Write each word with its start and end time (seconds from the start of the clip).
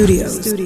Studios. 0.00 0.32
Excuse 0.38 0.56
me, 0.56 0.64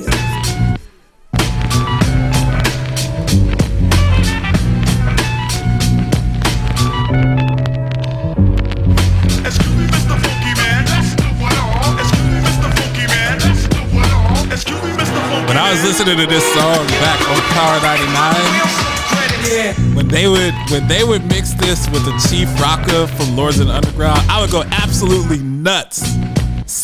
Mr. 9.90 10.14
Funky 10.22 10.54
Man. 10.54 10.86
That's 10.86 11.18
the 11.18 11.26
one 11.42 11.58
on. 11.58 11.98
Excuse 11.98 12.30
me, 12.30 12.38
Mr. 12.46 12.70
Funky 12.78 13.10
Man. 13.10 13.34
That's 13.40 13.66
the 13.66 13.82
one 13.90 14.06
on. 14.06 14.46
Excuse 14.52 14.78
me, 14.84 14.92
Mr. 14.92 15.02
Funky 15.02 15.46
When 15.48 15.56
I 15.58 15.72
was 15.72 15.82
listening 15.82 16.16
to 16.18 16.26
this 16.26 16.44
song 16.54 16.86
back 17.02 17.20
on 17.26 17.40
Power 17.58 17.80
99, 17.82 19.96
when 19.96 20.06
they 20.06 20.28
would 20.28 20.54
when 20.70 20.86
they 20.86 21.02
would 21.02 21.26
mix 21.26 21.54
this 21.54 21.90
with 21.90 22.04
the 22.04 22.16
Chief 22.30 22.48
Rocker 22.60 23.08
from 23.08 23.36
Lords 23.36 23.58
of 23.58 23.66
the 23.66 23.74
Underground, 23.74 24.20
I 24.30 24.40
would 24.40 24.52
go 24.52 24.62
absolutely 24.70 25.38
nuts. 25.38 26.04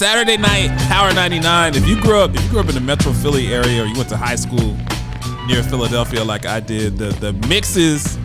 Saturday 0.00 0.38
night, 0.38 0.70
Power 0.88 1.12
99. 1.12 1.74
If 1.74 1.86
you 1.86 2.00
grew 2.00 2.20
up, 2.20 2.34
if 2.34 2.42
you 2.42 2.48
grew 2.48 2.60
up 2.60 2.70
in 2.70 2.74
the 2.74 2.80
Metro 2.80 3.12
Philly 3.12 3.52
area 3.52 3.82
or 3.82 3.84
you 3.84 3.94
went 3.94 4.08
to 4.08 4.16
high 4.16 4.34
school 4.34 4.74
near 5.46 5.62
Philadelphia 5.62 6.24
like 6.24 6.46
I 6.46 6.58
did, 6.58 6.96
the 6.96 7.10
the 7.20 7.34
mixes 7.48 8.16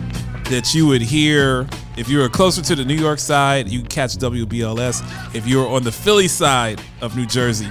that 0.44 0.72
you 0.74 0.86
would 0.86 1.02
hear 1.02 1.68
if 1.98 2.08
you 2.08 2.20
were 2.20 2.30
closer 2.30 2.62
to 2.62 2.74
the 2.74 2.82
New 2.82 2.94
York 2.94 3.18
side, 3.18 3.68
you 3.68 3.82
catch 3.82 4.16
WBLS. 4.16 5.34
If 5.34 5.46
you 5.46 5.58
were 5.58 5.68
on 5.68 5.82
the 5.82 5.92
Philly 5.92 6.28
side 6.28 6.80
of 7.02 7.14
New 7.14 7.26
Jersey, 7.26 7.68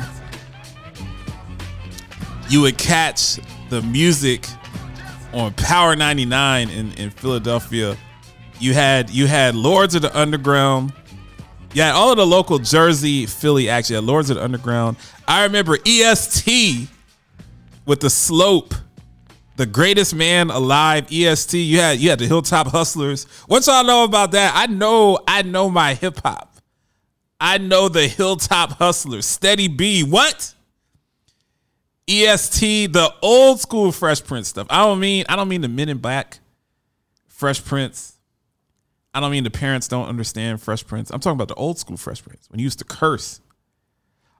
you 2.47 2.61
would 2.61 2.77
catch 2.77 3.39
the 3.71 3.81
music 3.81 4.45
on 5.33 5.51
Power 5.53 5.95
99 5.95 6.69
in, 6.69 6.91
in 6.91 7.09
Philadelphia. 7.09 7.97
You 8.59 8.75
had 8.75 9.09
you 9.09 9.25
had 9.25 9.55
Lords 9.55 9.95
of 9.95 10.03
the 10.03 10.15
Underground. 10.15 10.93
Had 11.75 11.93
all 11.93 12.11
of 12.11 12.17
the 12.17 12.25
local 12.25 12.59
Jersey, 12.59 13.25
Philly 13.25 13.65
had 13.65 13.89
Lords 13.89 14.29
of 14.29 14.37
the 14.37 14.43
Underground. 14.43 14.97
I 15.27 15.43
remember 15.43 15.77
EST 15.85 16.87
with 17.85 17.99
the 17.99 18.09
slope. 18.09 18.73
The 19.57 19.65
greatest 19.65 20.13
man 20.13 20.49
alive, 20.49 21.07
EST. 21.11 21.53
You 21.53 21.79
had 21.79 21.99
you 21.99 22.09
had 22.09 22.19
the 22.19 22.27
Hilltop 22.27 22.67
Hustlers. 22.67 23.23
What 23.47 23.65
y'all 23.67 23.85
know 23.85 24.03
about 24.03 24.31
that? 24.31 24.53
I 24.55 24.67
know 24.67 25.19
I 25.27 25.43
know 25.43 25.69
my 25.69 25.93
hip 25.93 26.19
hop. 26.23 26.57
I 27.39 27.57
know 27.57 27.87
the 27.87 28.07
Hilltop 28.07 28.71
Hustlers. 28.71 29.25
Steady 29.25 29.67
B. 29.67 30.03
What? 30.03 30.53
EST, 32.07 32.93
the 32.93 33.13
old 33.21 33.59
school 33.59 33.91
Fresh 33.91 34.25
Prince 34.25 34.49
stuff. 34.49 34.67
I 34.69 34.85
don't 34.85 34.99
mean 34.99 35.25
I 35.27 35.35
don't 35.35 35.47
mean 35.47 35.61
the 35.61 35.67
Men 35.67 35.89
in 35.89 35.97
Black, 35.97 36.39
Fresh 37.27 37.63
Prince. 37.65 38.14
I 39.15 39.21
don't 39.21 39.31
mean 39.31 39.45
the 39.45 39.49
parents 39.49 39.87
don't 39.87 40.09
understand 40.09 40.61
Fresh 40.61 40.87
Prince. 40.87 41.09
I'm 41.09 41.21
talking 41.21 41.37
about 41.37 41.47
the 41.47 41.55
old 41.55 41.79
school 41.79 41.95
Fresh 41.95 42.23
Prince 42.23 42.49
when 42.49 42.59
you 42.59 42.65
used 42.65 42.79
to 42.79 42.85
curse. 42.85 43.39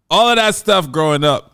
All 0.09 0.27
of 0.27 0.35
that 0.35 0.53
stuff 0.53 0.91
growing 0.91 1.23
up. 1.23 1.53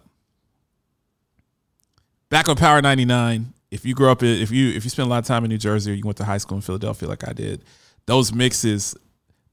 Back 2.29 2.49
on 2.49 2.55
Power 2.55 2.81
99, 2.81 3.53
if 3.69 3.85
you 3.85 3.93
grew 3.93 4.09
up 4.09 4.23
in, 4.23 4.41
if 4.41 4.49
you 4.49 4.69
if 4.69 4.83
you 4.83 4.89
spent 4.89 5.05
a 5.05 5.09
lot 5.09 5.19
of 5.19 5.25
time 5.25 5.43
in 5.43 5.49
New 5.49 5.59
Jersey 5.59 5.91
or 5.91 5.93
you 5.93 6.03
went 6.03 6.17
to 6.17 6.25
high 6.25 6.39
school 6.39 6.57
in 6.57 6.63
Philadelphia 6.63 7.07
like 7.07 7.27
I 7.27 7.33
did, 7.33 7.63
those 8.07 8.33
mixes, 8.33 8.95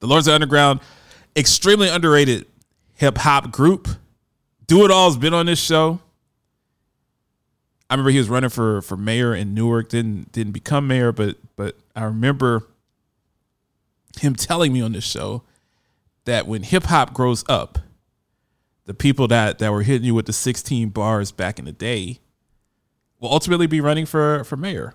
the 0.00 0.06
Lords 0.06 0.26
of 0.28 0.34
Underground, 0.34 0.80
extremely 1.36 1.90
underrated 1.90 2.46
hip 2.94 3.18
hop 3.18 3.50
group. 3.50 3.86
Do 4.66 4.86
It 4.86 4.90
All's 4.90 5.18
been 5.18 5.34
on 5.34 5.44
this 5.44 5.58
show. 5.58 6.00
I 7.90 7.94
remember 7.94 8.12
he 8.12 8.18
was 8.18 8.30
running 8.30 8.50
for 8.50 8.80
for 8.80 8.96
mayor 8.96 9.34
in 9.34 9.52
Newark. 9.52 9.90
Didn't 9.90 10.32
didn't 10.32 10.52
become 10.52 10.86
mayor, 10.86 11.12
but 11.12 11.36
but 11.56 11.76
I 11.94 12.04
remember 12.04 12.64
him 14.18 14.34
telling 14.34 14.72
me 14.72 14.80
on 14.80 14.92
this 14.92 15.04
show 15.04 15.42
that 16.24 16.46
when 16.46 16.62
hip 16.62 16.84
hop 16.84 17.14
grows 17.14 17.44
up, 17.48 17.78
the 18.84 18.94
people 18.94 19.28
that 19.28 19.58
that 19.58 19.72
were 19.72 19.82
hitting 19.82 20.06
you 20.06 20.14
with 20.14 20.26
the 20.26 20.32
16 20.32 20.90
bars 20.90 21.32
back 21.32 21.58
in 21.58 21.64
the 21.64 21.72
day 21.72 22.20
will 23.20 23.32
ultimately 23.32 23.66
be 23.66 23.80
running 23.80 24.06
for 24.06 24.44
for 24.44 24.56
mayor 24.56 24.94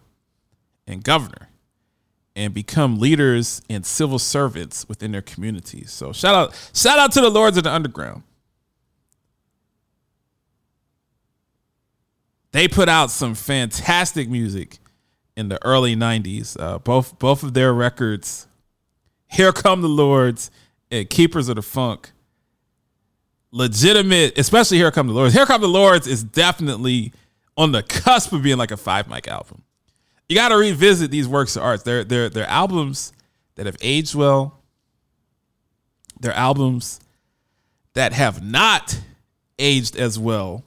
and 0.88 1.04
governor 1.04 1.50
and 2.36 2.54
become 2.54 3.00
leaders 3.00 3.62
and 3.70 3.86
civil 3.86 4.18
servants 4.18 4.88
within 4.90 5.12
their 5.12 5.22
communities. 5.22 5.92
So 5.92 6.12
shout 6.14 6.34
out 6.34 6.70
shout 6.74 6.98
out 6.98 7.12
to 7.14 7.22
the 7.22 7.30
lords 7.30 7.58
of 7.58 7.64
the 7.64 7.72
underground. 7.72 8.24
they 12.54 12.68
put 12.68 12.88
out 12.88 13.12
some 13.12 13.36
fantastic 13.36 14.30
music 14.30 14.78
in 15.36 15.50
the 15.50 15.60
early 15.66 15.96
90s 15.96 16.56
uh, 16.60 16.80
both 16.80 17.20
both 17.20 17.44
of 17.44 17.54
their 17.54 17.74
records 17.74 18.48
here 19.34 19.52
come 19.52 19.82
the 19.82 19.90
lords 19.90 20.52
and 20.92 21.10
keepers 21.10 21.50
of 21.50 21.56
the 21.56 21.62
funk. 21.62 22.12
Legitimate 23.52 24.38
especially 24.38 24.78
here 24.78 24.92
come 24.92 25.08
the 25.08 25.14
lords. 25.14 25.34
Here 25.34 25.46
come 25.46 25.62
the 25.62 25.68
lords 25.68 26.08
is 26.08 26.24
definitely 26.24 27.14
on 27.58 27.72
the 27.72 27.84
cusp 27.84 28.32
of 28.32 28.44
being 28.44 28.58
like 28.58 28.72
a 28.72 28.78
five 28.78 29.08
mic 29.08 29.28
album. 29.28 29.64
You 30.30 30.36
got 30.36 30.50
to 30.50 30.56
revisit 30.56 31.12
these 31.12 31.28
works 31.28 31.56
of 31.56 31.64
art. 31.64 31.84
They're, 31.84 32.04
they're, 32.04 32.30
they're 32.30 32.48
albums 32.48 33.12
that 33.56 33.66
have 33.66 33.78
aged 33.82 34.16
well. 34.16 34.60
They're 36.20 36.34
albums 36.34 37.00
that 37.94 38.14
have 38.14 38.44
not 38.44 39.00
aged 39.60 39.96
as 39.96 40.18
well. 40.18 40.64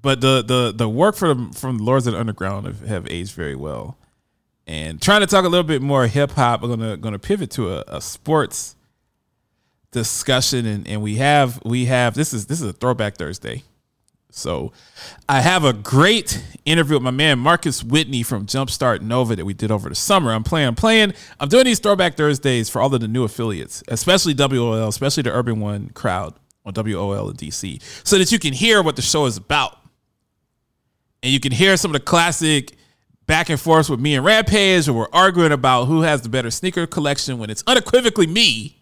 But 0.00 0.20
the 0.20 0.42
the 0.42 0.72
the 0.76 0.88
work 0.88 1.16
from 1.16 1.52
from 1.52 1.78
Lords 1.78 2.06
of 2.06 2.12
the 2.12 2.20
Underground 2.20 2.66
have, 2.66 2.80
have 2.80 3.06
aged 3.10 3.32
very 3.32 3.56
well. 3.56 3.96
And 4.66 5.00
trying 5.00 5.20
to 5.20 5.26
talk 5.26 5.44
a 5.44 5.48
little 5.48 5.66
bit 5.66 5.82
more 5.82 6.06
hip 6.06 6.32
hop, 6.32 6.62
we're 6.62 6.68
gonna 6.68 6.96
gonna 6.96 7.18
pivot 7.18 7.50
to 7.52 7.74
a, 7.74 7.84
a 7.88 8.00
sports 8.00 8.76
discussion, 9.90 10.64
and 10.66 10.88
and 10.88 11.02
we 11.02 11.16
have 11.16 11.60
we 11.64 11.84
have 11.86 12.14
this 12.14 12.32
is 12.32 12.46
this 12.46 12.60
is 12.60 12.68
a 12.68 12.72
throwback 12.72 13.16
Thursday. 13.16 13.62
So 14.30 14.72
I 15.28 15.42
have 15.42 15.64
a 15.64 15.72
great 15.72 16.42
interview 16.64 16.96
with 16.96 17.04
my 17.04 17.12
man 17.12 17.38
Marcus 17.38 17.84
Whitney 17.84 18.24
from 18.24 18.46
Jumpstart 18.46 19.00
Nova 19.00 19.36
that 19.36 19.44
we 19.44 19.54
did 19.54 19.70
over 19.70 19.88
the 19.88 19.94
summer. 19.94 20.32
I'm 20.32 20.42
playing, 20.42 20.66
I'm 20.66 20.74
playing, 20.74 21.14
I'm 21.38 21.48
doing 21.48 21.66
these 21.66 21.78
throwback 21.78 22.16
Thursdays 22.16 22.68
for 22.68 22.82
all 22.82 22.92
of 22.92 23.00
the 23.00 23.06
new 23.06 23.22
affiliates, 23.22 23.84
especially 23.86 24.34
WOL, 24.34 24.88
especially 24.88 25.22
the 25.22 25.30
Urban 25.30 25.60
One 25.60 25.90
crowd 25.90 26.34
on 26.64 26.72
WOL 26.74 27.30
in 27.30 27.36
DC, 27.36 27.80
so 28.02 28.18
that 28.18 28.32
you 28.32 28.40
can 28.40 28.52
hear 28.54 28.82
what 28.82 28.96
the 28.96 29.02
show 29.02 29.26
is 29.26 29.36
about 29.36 29.78
and 31.24 31.32
you 31.32 31.40
can 31.40 31.52
hear 31.52 31.76
some 31.76 31.90
of 31.90 31.94
the 31.94 32.04
classic 32.04 32.76
back 33.26 33.48
and 33.48 33.60
forth 33.60 33.88
with 33.88 34.00
me 34.00 34.14
and 34.14 34.24
Rampage, 34.24 34.88
or 34.88 34.92
we're 34.92 35.08
arguing 35.12 35.52
about 35.52 35.86
who 35.86 36.02
has 36.02 36.22
the 36.22 36.28
better 36.28 36.50
sneaker 36.50 36.86
collection 36.86 37.38
when 37.38 37.50
it's 37.50 37.64
unequivocally 37.66 38.26
me. 38.26 38.80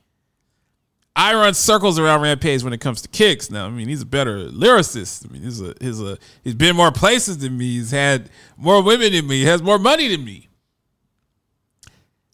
I 1.15 1.35
run 1.35 1.53
circles 1.53 1.99
around 1.99 2.23
Rampage 2.23 2.63
when 2.65 2.73
it 2.73 2.81
comes 2.81 3.03
to 3.03 3.09
kicks. 3.09 3.51
Now, 3.51 3.67
I 3.67 3.71
mean, 3.71 3.89
he's 3.89 4.01
a 4.01 4.07
better 4.07 4.49
lyricist. 4.49 5.29
I 5.29 5.33
mean, 5.33 5.43
he's 5.43 5.61
a 5.61 5.75
he's 5.79 6.01
a 6.01 6.17
he's 6.43 6.55
been 6.55 6.75
more 6.75 6.91
places 6.91 7.39
than 7.39 7.59
me. 7.59 7.75
He's 7.75 7.91
had 7.91 8.31
more 8.57 8.83
women 8.83 9.13
than 9.13 9.27
me. 9.27 9.41
He 9.41 9.45
has 9.45 9.63
more 9.63 9.79
money 9.79 10.09
than 10.09 10.25
me. 10.25 10.49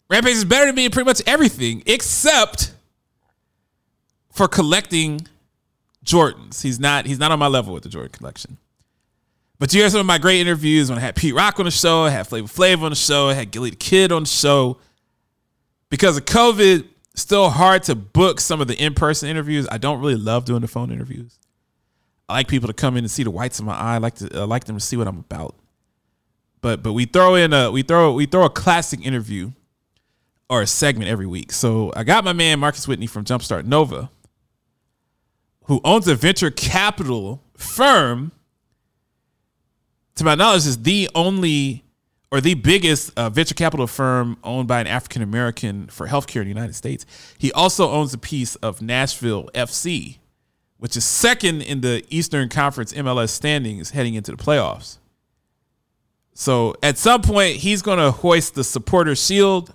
Rampage 0.09 0.35
is 0.35 0.45
better 0.45 0.65
than 0.67 0.75
me 0.75 0.85
in 0.85 0.91
pretty 0.91 1.05
much 1.05 1.21
everything 1.27 1.83
except 1.85 2.73
for 4.31 4.47
collecting 4.47 5.27
Jordans. 6.05 6.61
He's 6.61 6.79
not 6.79 7.05
he's 7.05 7.19
not 7.19 7.31
on 7.31 7.39
my 7.39 7.47
level 7.47 7.73
with 7.73 7.83
the 7.83 7.89
Jordan 7.89 8.11
collection. 8.11 8.57
But 9.59 9.73
you 9.73 9.81
hear 9.81 9.89
some 9.89 9.99
of 9.99 10.05
my 10.05 10.17
great 10.17 10.39
interviews 10.39 10.89
when 10.89 10.97
I 10.97 11.01
had 11.01 11.15
Pete 11.15 11.35
Rock 11.35 11.59
on 11.59 11.65
the 11.65 11.71
show, 11.71 12.05
I 12.05 12.09
had 12.09 12.27
Flavor 12.27 12.47
Flav 12.47 12.81
on 12.81 12.91
the 12.91 12.95
show, 12.95 13.27
I 13.27 13.33
had 13.33 13.51
Gillie 13.51 13.71
Da 13.71 13.77
Kid 13.77 14.11
on 14.11 14.23
the 14.23 14.29
show. 14.29 14.79
Because 15.89 16.17
of 16.17 16.25
COVID, 16.25 16.87
still 17.15 17.49
hard 17.49 17.83
to 17.83 17.95
book 17.95 18.39
some 18.39 18.61
of 18.61 18.67
the 18.67 18.75
in-person 18.75 19.27
interviews. 19.27 19.67
I 19.69 19.77
don't 19.77 19.99
really 19.99 20.15
love 20.15 20.45
doing 20.45 20.61
the 20.61 20.67
phone 20.67 20.91
interviews. 20.91 21.37
I 22.29 22.33
like 22.33 22.47
people 22.47 22.67
to 22.67 22.73
come 22.73 22.95
in 22.95 23.03
and 23.03 23.11
see 23.11 23.23
the 23.23 23.31
whites 23.31 23.59
of 23.59 23.65
my 23.65 23.73
eye. 23.73 23.95
I 23.95 23.97
like 23.97 24.15
to 24.15 24.29
I 24.33 24.43
like 24.43 24.65
them 24.65 24.77
to 24.77 24.83
see 24.83 24.95
what 24.95 25.07
I'm 25.07 25.19
about. 25.19 25.55
But 26.61 26.83
but 26.83 26.93
we 26.93 27.05
throw 27.05 27.35
in 27.35 27.53
a 27.53 27.71
we 27.71 27.81
throw 27.81 28.13
we 28.13 28.27
throw 28.27 28.45
a 28.45 28.49
classic 28.51 29.03
interview 29.03 29.51
or 30.47 30.61
a 30.61 30.67
segment 30.67 31.09
every 31.09 31.25
week. 31.25 31.51
So 31.51 31.91
I 31.95 32.03
got 32.03 32.23
my 32.23 32.33
man 32.33 32.59
Marcus 32.59 32.87
Whitney 32.87 33.07
from 33.07 33.25
Jumpstart 33.25 33.65
Nova, 33.65 34.11
who 35.65 35.81
owns 35.83 36.07
a 36.07 36.13
venture 36.13 36.51
capital 36.51 37.43
firm 37.57 38.31
to 40.19 40.25
my 40.25 40.35
knowledge, 40.35 40.65
is 40.65 40.83
the 40.83 41.09
only 41.15 41.83
or 42.31 42.39
the 42.41 42.53
biggest 42.53 43.11
uh, 43.17 43.29
venture 43.29 43.55
capital 43.55 43.87
firm 43.87 44.37
owned 44.43 44.67
by 44.67 44.79
an 44.79 44.87
African 44.87 45.21
American 45.21 45.87
for 45.87 46.07
healthcare 46.07 46.37
in 46.37 46.43
the 46.43 46.49
United 46.49 46.75
States. 46.75 47.05
He 47.37 47.51
also 47.51 47.89
owns 47.89 48.13
a 48.13 48.17
piece 48.17 48.55
of 48.57 48.81
Nashville 48.81 49.49
FC, 49.55 50.19
which 50.77 50.95
is 50.95 51.05
second 51.05 51.61
in 51.63 51.81
the 51.81 52.05
Eastern 52.09 52.47
Conference 52.49 52.93
MLS 52.93 53.29
standings 53.29 53.91
heading 53.91 54.13
into 54.13 54.31
the 54.31 54.37
playoffs. 54.37 54.99
So 56.33 56.75
at 56.83 56.97
some 56.97 57.21
point, 57.21 57.57
he's 57.57 57.81
going 57.81 57.97
to 57.97 58.11
hoist 58.11 58.55
the 58.55 58.63
supporter 58.63 59.15
shield. 59.15 59.73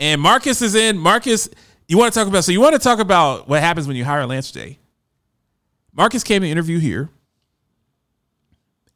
And 0.00 0.20
Marcus 0.20 0.60
is 0.60 0.74
in. 0.74 0.98
Marcus, 0.98 1.48
you 1.86 1.96
want 1.96 2.12
to 2.12 2.18
talk 2.18 2.28
about, 2.28 2.44
so 2.44 2.52
you 2.52 2.60
want 2.60 2.74
to 2.74 2.80
talk 2.80 2.98
about 2.98 3.48
what 3.48 3.60
happens 3.60 3.86
when 3.86 3.96
you 3.96 4.04
hire 4.04 4.26
Lance 4.26 4.50
J. 4.50 4.78
Marcus 5.94 6.24
came 6.24 6.42
to 6.42 6.50
interview 6.50 6.78
here 6.78 7.08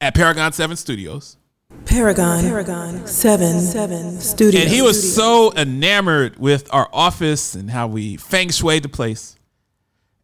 at 0.01 0.15
Paragon 0.15 0.53
7 0.53 0.77
Studios. 0.77 1.37
Paragon, 1.85 2.43
Paragon 2.43 3.07
7, 3.07 3.61
7 3.61 4.21
Studios. 4.21 4.63
And 4.63 4.73
he 4.73 4.81
was 4.81 5.15
so 5.15 5.53
enamored 5.55 6.39
with 6.39 6.73
our 6.73 6.89
office 6.93 7.55
and 7.55 7.71
how 7.71 7.87
we 7.87 8.17
feng 8.17 8.51
shui 8.51 8.79
the 8.81 8.89
place. 8.89 9.37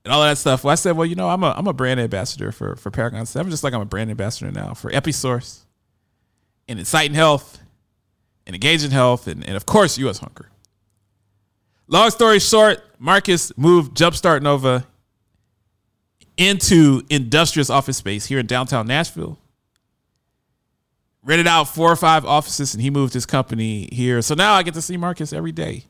and 0.04 0.12
all 0.12 0.22
that 0.22 0.38
stuff. 0.38 0.64
Well, 0.64 0.72
I 0.72 0.76
said, 0.76 0.96
well, 0.96 1.06
you 1.06 1.14
know, 1.14 1.28
I'm 1.28 1.42
a 1.42 1.54
I'm 1.56 1.66
a 1.66 1.72
brand 1.72 2.00
ambassador 2.00 2.52
for 2.52 2.76
for 2.76 2.90
Paragon 2.90 3.26
Seven, 3.26 3.50
just 3.50 3.64
like 3.64 3.72
I'm 3.74 3.80
a 3.80 3.86
brand 3.86 4.10
ambassador 4.10 4.50
now 4.50 4.74
for 4.74 4.90
Episource, 4.90 5.60
and 6.68 6.78
Inciting 6.78 7.14
Health, 7.14 7.60
and 8.46 8.54
Engaging 8.54 8.90
Health, 8.90 9.26
and, 9.26 9.46
and 9.46 9.56
of 9.56 9.66
course 9.66 9.98
U.S. 9.98 10.18
Hunger. 10.18 10.50
Long 11.88 12.10
story 12.10 12.38
short, 12.38 12.82
Marcus 12.98 13.52
moved 13.58 13.96
Jumpstart 13.96 14.40
Nova 14.40 14.86
into 16.38 17.02
industrious 17.10 17.68
office 17.68 17.98
space 17.98 18.26
here 18.26 18.38
in 18.38 18.46
downtown 18.46 18.86
Nashville. 18.86 19.38
Rented 21.24 21.46
out 21.46 21.64
four 21.64 21.90
or 21.90 21.96
five 21.96 22.24
offices, 22.24 22.74
and 22.74 22.82
he 22.82 22.90
moved 22.90 23.14
his 23.14 23.24
company 23.24 23.88
here. 23.92 24.20
So 24.20 24.34
now 24.34 24.54
I 24.54 24.62
get 24.62 24.74
to 24.74 24.82
see 24.82 24.96
Marcus 24.96 25.32
every 25.32 25.52
day. 25.52 25.84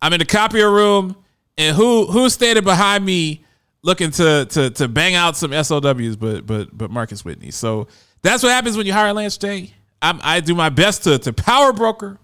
I'm 0.00 0.12
in 0.12 0.18
the 0.18 0.24
copier 0.24 0.70
room, 0.70 1.16
and 1.58 1.76
who 1.76 2.06
who's 2.06 2.32
standing 2.32 2.64
behind 2.64 3.04
me 3.04 3.44
looking 3.82 4.10
to 4.12 4.46
to 4.46 4.70
to 4.70 4.88
bang 4.88 5.14
out 5.14 5.36
some 5.36 5.52
SOWs, 5.52 6.16
but 6.16 6.46
but 6.46 6.76
but 6.76 6.90
Marcus 6.90 7.24
Whitney. 7.24 7.50
So 7.50 7.86
that's 8.22 8.42
what 8.42 8.50
happens 8.50 8.76
when 8.76 8.86
you 8.86 8.92
hire 8.92 9.12
Lance 9.12 9.36
J. 9.36 9.72
I'm, 10.02 10.20
I 10.22 10.40
do 10.40 10.54
my 10.54 10.70
best 10.70 11.04
to 11.04 11.18
to 11.18 11.32
power 11.32 11.72
broker 11.72 12.18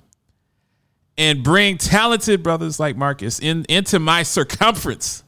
and 1.16 1.44
bring 1.44 1.76
talented 1.76 2.42
brothers 2.42 2.80
like 2.80 2.96
Marcus 2.96 3.38
in 3.38 3.64
into 3.68 3.98
my 3.98 4.22
circumference 4.22 5.22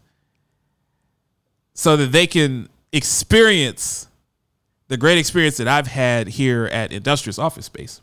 so 1.75 1.97
that 1.97 2.13
they 2.13 2.27
can 2.27 2.69
experience 2.93 4.09
the 4.93 4.99
great 4.99 5.17
experience 5.17 5.57
that 5.57 5.67
I've 5.67 5.87
had 5.87 6.29
here 6.29 6.67
at 6.67 6.93
Industrious 6.93 7.39
Office 7.39 7.65
Space. 7.65 8.03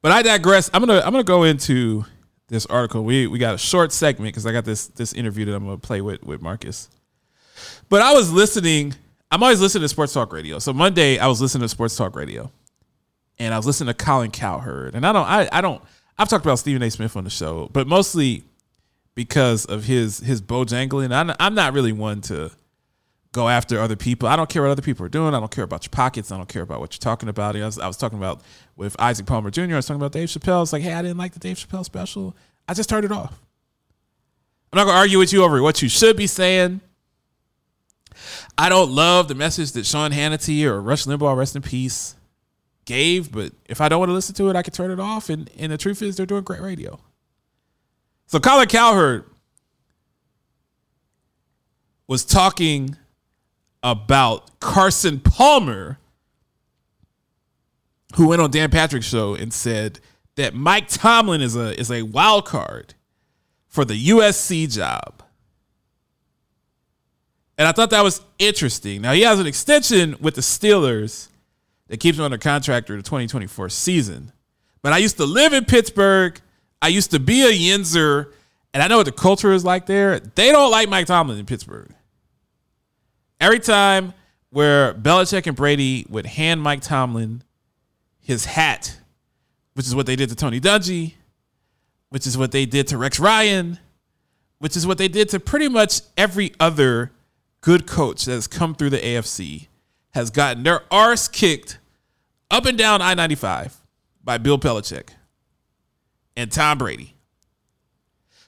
But 0.00 0.12
I 0.12 0.22
digress. 0.22 0.70
I'm 0.72 0.80
gonna 0.80 1.02
I'm 1.04 1.10
gonna 1.10 1.24
go 1.24 1.42
into 1.42 2.04
this 2.46 2.64
article. 2.66 3.02
We 3.02 3.26
we 3.26 3.40
got 3.40 3.56
a 3.56 3.58
short 3.58 3.90
segment 3.90 4.28
because 4.28 4.46
I 4.46 4.52
got 4.52 4.64
this 4.64 4.86
this 4.86 5.12
interview 5.12 5.44
that 5.46 5.54
I'm 5.56 5.64
gonna 5.64 5.76
play 5.76 6.02
with 6.02 6.22
with 6.22 6.40
Marcus. 6.40 6.88
But 7.88 8.02
I 8.02 8.12
was 8.12 8.32
listening. 8.32 8.94
I'm 9.32 9.42
always 9.42 9.60
listening 9.60 9.82
to 9.82 9.88
sports 9.88 10.12
talk 10.12 10.32
radio. 10.32 10.60
So 10.60 10.72
Monday 10.72 11.18
I 11.18 11.26
was 11.26 11.40
listening 11.40 11.62
to 11.62 11.68
sports 11.68 11.96
talk 11.96 12.14
radio, 12.14 12.52
and 13.40 13.52
I 13.52 13.56
was 13.56 13.66
listening 13.66 13.92
to 13.92 14.04
Colin 14.04 14.30
Cowherd. 14.30 14.94
And 14.94 15.04
I 15.04 15.12
don't 15.12 15.26
I 15.26 15.48
I 15.50 15.60
don't 15.60 15.82
I've 16.16 16.28
talked 16.28 16.46
about 16.46 16.60
Stephen 16.60 16.80
A. 16.84 16.90
Smith 16.92 17.16
on 17.16 17.24
the 17.24 17.30
show, 17.30 17.70
but 17.72 17.88
mostly 17.88 18.44
because 19.16 19.64
of 19.64 19.86
his 19.86 20.18
his 20.18 20.40
bojangling. 20.40 21.12
I'm 21.12 21.34
I'm 21.40 21.56
not 21.56 21.72
really 21.72 21.92
one 21.92 22.20
to 22.22 22.52
go 23.32 23.48
after 23.48 23.80
other 23.80 23.96
people. 23.96 24.28
I 24.28 24.36
don't 24.36 24.48
care 24.48 24.62
what 24.62 24.70
other 24.70 24.82
people 24.82 25.04
are 25.06 25.10
doing. 25.10 25.34
I 25.34 25.40
don't 25.40 25.50
care 25.50 25.64
about 25.64 25.84
your 25.84 25.90
pockets. 25.90 26.30
I 26.30 26.36
don't 26.36 26.48
care 26.48 26.62
about 26.62 26.80
what 26.80 26.94
you're 26.94 27.00
talking 27.00 27.28
about. 27.28 27.56
I 27.56 27.64
was, 27.64 27.78
I 27.78 27.86
was 27.86 27.96
talking 27.96 28.18
about 28.18 28.42
with 28.76 28.94
Isaac 29.00 29.26
Palmer 29.26 29.50
Jr. 29.50 29.72
I 29.72 29.76
was 29.76 29.86
talking 29.86 30.00
about 30.00 30.12
Dave 30.12 30.28
Chappelle. 30.28 30.62
It's 30.62 30.72
like, 30.72 30.82
hey, 30.82 30.92
I 30.92 31.02
didn't 31.02 31.16
like 31.16 31.32
the 31.32 31.40
Dave 31.40 31.56
Chappelle 31.56 31.84
special. 31.84 32.36
I 32.68 32.74
just 32.74 32.88
turned 32.88 33.04
it 33.04 33.12
off. 33.12 33.40
I'm 34.72 34.76
not 34.76 34.84
gonna 34.84 34.98
argue 34.98 35.18
with 35.18 35.32
you 35.32 35.44
over 35.44 35.60
what 35.62 35.82
you 35.82 35.88
should 35.88 36.16
be 36.16 36.26
saying. 36.26 36.80
I 38.56 38.68
don't 38.68 38.90
love 38.90 39.28
the 39.28 39.34
message 39.34 39.72
that 39.72 39.86
Sean 39.86 40.12
Hannity 40.12 40.64
or 40.64 40.80
Rush 40.80 41.04
Limbaugh, 41.04 41.36
rest 41.36 41.56
in 41.56 41.62
peace, 41.62 42.14
gave, 42.84 43.32
but 43.32 43.52
if 43.66 43.80
I 43.80 43.88
don't 43.88 43.98
want 43.98 44.10
to 44.10 44.14
listen 44.14 44.34
to 44.36 44.50
it, 44.50 44.56
I 44.56 44.62
can 44.62 44.72
turn 44.72 44.90
it 44.90 45.00
off. 45.00 45.30
And, 45.30 45.50
and 45.58 45.72
the 45.72 45.78
truth 45.78 46.02
is, 46.02 46.16
they're 46.16 46.26
doing 46.26 46.42
great 46.42 46.60
radio. 46.60 46.98
So 48.26 48.40
Colin 48.40 48.68
Cowherd 48.68 49.24
was 52.06 52.24
talking 52.24 52.96
about 53.82 54.60
Carson 54.60 55.20
Palmer, 55.20 55.98
who 58.16 58.28
went 58.28 58.42
on 58.42 58.50
Dan 58.50 58.70
Patrick's 58.70 59.06
show 59.06 59.34
and 59.34 59.52
said 59.52 60.00
that 60.36 60.54
Mike 60.54 60.88
Tomlin 60.88 61.40
is 61.40 61.56
a 61.56 61.78
is 61.78 61.90
a 61.90 62.02
wild 62.02 62.46
card 62.46 62.94
for 63.68 63.84
the 63.84 64.08
USC 64.08 64.72
job. 64.72 65.22
And 67.58 67.68
I 67.68 67.72
thought 67.72 67.90
that 67.90 68.02
was 68.02 68.22
interesting. 68.38 69.02
Now 69.02 69.12
he 69.12 69.22
has 69.22 69.38
an 69.38 69.46
extension 69.46 70.16
with 70.20 70.34
the 70.34 70.40
Steelers 70.40 71.28
that 71.88 71.98
keeps 72.00 72.18
him 72.18 72.24
under 72.24 72.38
contract 72.38 72.86
through 72.86 72.96
the 72.96 73.02
2024 73.02 73.68
season. 73.68 74.32
But 74.82 74.92
I 74.92 74.98
used 74.98 75.16
to 75.18 75.24
live 75.24 75.52
in 75.52 75.64
Pittsburgh. 75.64 76.40
I 76.80 76.88
used 76.88 77.12
to 77.12 77.20
be 77.20 77.42
a 77.42 77.52
Yinzer, 77.52 78.32
and 78.74 78.82
I 78.82 78.88
know 78.88 78.96
what 78.96 79.06
the 79.06 79.12
culture 79.12 79.52
is 79.52 79.64
like 79.64 79.86
there. 79.86 80.18
They 80.18 80.50
don't 80.50 80.70
like 80.70 80.88
Mike 80.88 81.06
Tomlin 81.06 81.38
in 81.38 81.46
Pittsburgh. 81.46 81.94
Every 83.42 83.58
time 83.58 84.14
where 84.50 84.94
Belichick 84.94 85.48
and 85.48 85.56
Brady 85.56 86.06
would 86.08 86.26
hand 86.26 86.62
Mike 86.62 86.80
Tomlin 86.80 87.42
his 88.20 88.44
hat, 88.44 89.00
which 89.74 89.84
is 89.84 89.96
what 89.96 90.06
they 90.06 90.14
did 90.14 90.28
to 90.28 90.36
Tony 90.36 90.60
Dungy, 90.60 91.14
which 92.10 92.24
is 92.24 92.38
what 92.38 92.52
they 92.52 92.66
did 92.66 92.86
to 92.86 92.96
Rex 92.96 93.18
Ryan, 93.18 93.80
which 94.60 94.76
is 94.76 94.86
what 94.86 94.96
they 94.96 95.08
did 95.08 95.28
to 95.30 95.40
pretty 95.40 95.68
much 95.68 96.02
every 96.16 96.52
other 96.60 97.10
good 97.62 97.84
coach 97.84 98.26
that 98.26 98.32
has 98.32 98.46
come 98.46 98.76
through 98.76 98.90
the 98.90 98.98
AFC, 98.98 99.66
has 100.10 100.30
gotten 100.30 100.62
their 100.62 100.82
arse 100.88 101.26
kicked 101.26 101.80
up 102.48 102.64
and 102.64 102.78
down 102.78 103.02
I 103.02 103.14
95 103.14 103.76
by 104.22 104.38
Bill 104.38 104.56
Belichick 104.56 105.08
and 106.36 106.52
Tom 106.52 106.78
Brady. 106.78 107.16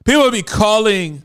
People 0.04 0.22
would 0.22 0.32
be 0.32 0.42
calling 0.42 1.24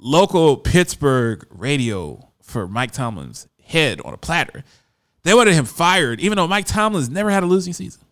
local 0.00 0.56
Pittsburgh 0.56 1.46
radio 1.48 2.32
for 2.44 2.68
Mike 2.68 2.92
Tomlin's 2.92 3.48
head 3.62 4.00
on 4.02 4.14
a 4.14 4.18
platter. 4.18 4.62
They 5.22 5.34
wanted 5.34 5.54
him 5.54 5.64
fired, 5.64 6.20
even 6.20 6.36
though 6.36 6.46
Mike 6.46 6.66
Tomlin's 6.66 7.08
never 7.08 7.30
had 7.30 7.42
a 7.42 7.46
losing 7.46 7.72
season. 7.72 8.02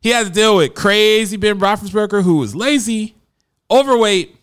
He 0.00 0.10
had 0.10 0.26
to 0.26 0.32
deal 0.32 0.56
with 0.56 0.74
crazy 0.74 1.36
Ben 1.36 1.58
Roethlisberger, 1.58 2.22
who 2.22 2.36
was 2.36 2.54
lazy, 2.54 3.14
overweight, 3.70 4.36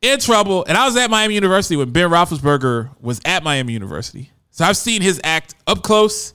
in 0.00 0.18
trouble. 0.18 0.64
And 0.68 0.78
I 0.78 0.86
was 0.86 0.96
at 0.96 1.10
Miami 1.10 1.34
University 1.34 1.76
when 1.76 1.90
Ben 1.90 2.10
Roethlisberger 2.10 2.90
was 3.00 3.20
at 3.24 3.42
Miami 3.42 3.72
University. 3.72 4.30
So 4.50 4.64
I've 4.64 4.76
seen 4.76 5.02
his 5.02 5.20
act 5.24 5.54
up 5.66 5.82
close. 5.82 6.34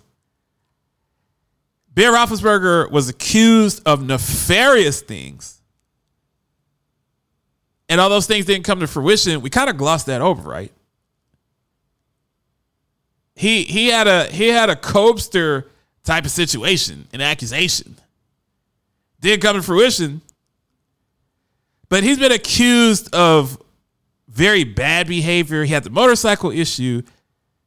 Ben 1.94 2.14
Roethlisberger 2.14 2.92
was 2.92 3.10
accused 3.10 3.82
of 3.86 4.06
nefarious 4.06 5.02
things. 5.02 5.59
And 7.90 8.00
all 8.00 8.10
those 8.10 8.28
things 8.28 8.46
didn't 8.46 8.66
come 8.66 8.80
to 8.80 8.88
fruition. 8.88 9.42
We 9.42 9.50
kind 9.50 9.70
of 9.70 9.76
glossed 9.76 10.06
that 10.06 10.22
over, 10.22 10.48
right? 10.48 10.72
He 13.36 13.64
he 13.64 13.88
had 13.88 14.08
a 14.08 14.26
he 14.26 14.50
had 14.50 14.70
a 14.70 14.76
cobster 14.76 15.66
type 16.04 16.26
of 16.26 16.32
situation, 16.32 17.08
an 17.14 17.22
accusation. 17.22 17.98
Didn't 19.22 19.42
come 19.42 19.56
to 19.56 19.64
fruition. 19.64 20.22
But 21.90 22.04
he's 22.04 22.20
been 22.20 22.32
accused 22.32 23.14
of 23.16 23.60
very 24.28 24.64
bad 24.64 25.08
behavior. 25.08 25.64
He 25.64 25.74
had 25.74 25.84
the 25.84 25.90
motorcycle 25.90 26.52
issue. 26.52 27.02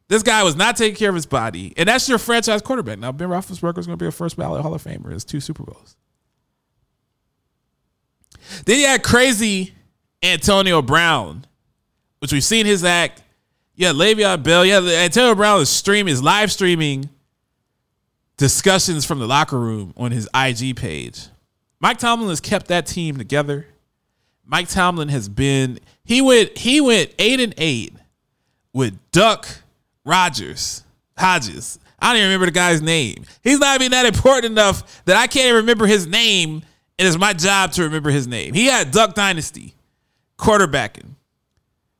This 0.08 0.22
guy 0.22 0.42
was 0.44 0.54
not 0.54 0.76
taking 0.76 0.94
care 0.94 1.08
of 1.08 1.14
his 1.14 1.26
body. 1.26 1.72
And 1.76 1.88
that's 1.88 2.08
your 2.08 2.18
franchise 2.18 2.62
quarterback. 2.62 2.98
Now, 2.98 3.10
Ben 3.10 3.28
Roethlisberger 3.28 3.78
is 3.78 3.86
going 3.86 3.98
to 3.98 4.02
be 4.02 4.06
a 4.06 4.12
first 4.12 4.36
ballot 4.36 4.62
Hall 4.62 4.74
of 4.74 4.84
Famer. 4.84 5.10
His 5.10 5.24
two 5.24 5.40
Super 5.40 5.64
Bowls. 5.64 5.96
Then 8.64 8.78
you 8.78 8.86
had 8.86 9.02
crazy 9.02 9.72
Antonio 10.22 10.82
Brown, 10.82 11.46
which 12.20 12.32
we've 12.32 12.44
seen 12.44 12.66
his 12.66 12.84
act. 12.84 13.22
Yeah, 13.74 13.90
Le'Veon 13.92 14.42
Bell. 14.42 14.64
Yeah, 14.64 14.80
Antonio 14.80 15.34
Brown 15.34 15.60
is 15.60 15.68
streaming, 15.68 16.12
is 16.12 16.22
live 16.22 16.52
streaming 16.52 17.08
discussions 18.36 19.04
from 19.04 19.18
the 19.18 19.26
locker 19.26 19.58
room 19.58 19.92
on 19.96 20.10
his 20.10 20.28
IG 20.34 20.76
page. 20.76 21.28
Mike 21.80 21.98
Tomlin 21.98 22.28
has 22.28 22.40
kept 22.40 22.68
that 22.68 22.86
team 22.86 23.16
together. 23.16 23.66
Mike 24.44 24.68
Tomlin 24.68 25.08
has 25.08 25.28
been 25.28 25.78
he 26.04 26.20
went 26.20 26.58
he 26.58 26.80
went 26.80 27.12
eight 27.18 27.40
and 27.40 27.54
eight 27.56 27.94
with 28.72 28.98
Duck 29.10 29.46
Rogers 30.04 30.82
Hodges. 31.16 31.78
I 31.98 32.08
don't 32.08 32.16
even 32.16 32.28
remember 32.28 32.46
the 32.46 32.52
guy's 32.52 32.82
name. 32.82 33.24
He's 33.42 33.60
not 33.60 33.80
even 33.80 33.92
that 33.92 34.06
important 34.06 34.52
enough 34.52 35.04
that 35.04 35.16
I 35.16 35.26
can't 35.28 35.46
even 35.46 35.56
remember 35.56 35.86
his 35.86 36.06
name, 36.06 36.62
and 36.98 37.08
it's 37.08 37.16
my 37.16 37.32
job 37.32 37.72
to 37.72 37.84
remember 37.84 38.10
his 38.10 38.26
name. 38.26 38.54
He 38.54 38.66
had 38.66 38.90
Duck 38.90 39.14
Dynasty 39.14 39.74
quarterbacking. 40.42 41.14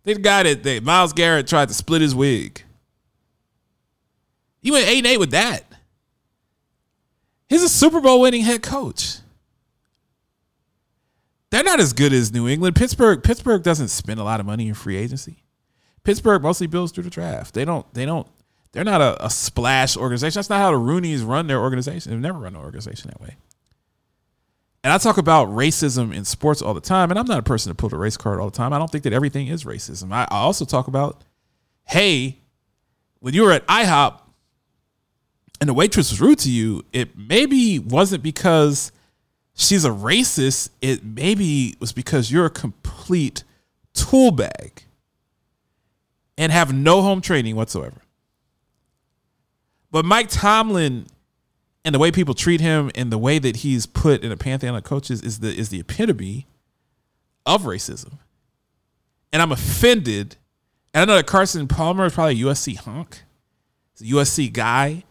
The 0.05 0.17
guy 0.17 0.55
that, 0.55 0.83
Myles 0.83 1.13
Garrett 1.13 1.47
tried 1.47 1.69
to 1.69 1.75
split 1.75 2.03
his 2.03 2.15
wig. 2.15 2.63
He 4.61 4.71
went 4.71 4.89
eight 4.89 5.07
eight 5.07 5.19
with 5.19 5.31
that. 5.31 5.65
He's 7.49 7.63
a 7.63 7.69
Super 7.69 8.01
Bowl 8.01 8.21
winning 8.21 8.43
head 8.43 8.63
coach. 8.63 9.19
They're 11.51 11.63
not 11.63 11.81
as 11.81 11.93
good 11.93 12.13
as 12.13 12.33
New 12.33 12.49
England. 12.49 12.77
Pittsburgh 12.77 13.23
Pittsburgh 13.23 13.63
doesn't 13.63 13.89
spend 13.89 14.19
a 14.19 14.25
lot 14.25 14.41
of 14.41 14.47
money 14.47 14.69
in 14.69 14.75
free 14.75 14.97
agency. 14.97 15.45
Pittsburgh 16.03 16.43
mostly 16.43 16.67
builds 16.67 16.93
through 16.93 17.05
the 17.05 17.11
draft. 17.11 17.55
They 17.55 17.65
don't 17.65 17.93
they 17.95 18.07
don't 18.07 18.27
they're 18.73 18.85
not 18.85 19.01
a, 19.01 19.25
a 19.25 19.31
splash 19.31 19.97
organization. 19.97 20.39
That's 20.39 20.51
not 20.51 20.61
how 20.61 20.71
the 20.73 20.79
Rooneys 20.79 21.27
run 21.27 21.47
their 21.47 21.61
organization. 21.61 22.11
They've 22.11 22.21
never 22.21 22.39
run 22.39 22.57
an 22.57 22.63
organization 22.63 23.11
that 23.11 23.21
way. 23.21 23.37
And 24.85 24.93
I 24.93 24.99
talk 24.99 25.17
about 25.17 25.49
racism 25.49 26.15
in 26.15 26.25
sports 26.25 26.61
all 26.61 26.75
the 26.75 26.81
time, 26.81 27.11
and 27.11 27.19
I'm 27.19 27.27
not 27.27 27.39
a 27.39 27.43
person 27.43 27.71
to 27.71 27.75
pull 27.75 27.89
the 27.89 27.97
race 27.97 28.17
card 28.17 28.41
all 28.41 28.51
the 28.51 28.57
time. 28.57 28.73
I 28.73 28.79
don't 28.79 28.91
think 28.91 29.05
that 29.05 29.13
everything 29.13 29.47
is 29.47 29.65
racism. 29.65 30.13
I, 30.13 30.25
I 30.25 30.39
also 30.39 30.65
talk 30.65 30.89
about, 30.89 31.23
hey, 31.85 32.39
when 33.21 33.33
you 33.33 33.45
were 33.45 33.53
at 33.53 33.67
IHOP 33.69 34.19
and 35.61 35.69
the 35.69 35.75
waitress 35.75 36.11
was 36.11 36.21
rude 36.21 36.41
to 36.41 36.51
you, 36.51 36.85
it 36.93 37.17
maybe 37.17 37.79
wasn't 37.79 38.25
because 38.25 38.91
she's 39.55 39.85
a 39.85 39.91
racist, 39.91 40.71
it 40.81 41.05
maybe 41.05 41.77
was 41.79 41.93
because 41.93 42.33
you're 42.33 42.47
a 42.47 42.51
complete 42.51 43.45
tool 43.95 44.33
bag 44.33 44.83
and 46.37 46.51
have 46.51 46.75
no 46.75 47.03
home 47.03 47.21
training 47.21 47.55
whatsoever. 47.55 48.03
But 49.93 50.05
Mike 50.05 50.29
Tomlin 50.29 51.07
and 51.85 51.95
the 51.95 51.99
way 51.99 52.13
people 52.13 52.35
treat 52.35 52.61
him 52.61 52.91
and 52.95 53.11
the 53.11 53.19
way 53.19 53.39
that 53.39 53.57
he's 53.57 53.87
put 53.87 54.23
in 54.23 54.31
a 54.31 54.37
pantheon 54.37 54.75
of 54.77 54.85
coaches 54.85 55.23
is 55.23 55.41
the 55.41 55.55
is 55.55 55.71
the 55.71 55.81
epitome 55.81 56.47
of 57.45 57.63
racism. 57.63 58.19
And 59.33 59.43
I'm 59.43 59.53
offended. 59.53 60.37
And 60.95 61.03
I 61.03 61.05
know 61.07 61.17
that 61.17 61.27
Carson 61.27 61.67
Palmer 61.67 62.07
is 62.07 62.15
probably 62.15 62.41
a 62.41 62.45
USC 62.45 62.77
honk. 62.77 63.23
A 64.01 64.05
USC 64.05 64.53
guy. 64.53 65.05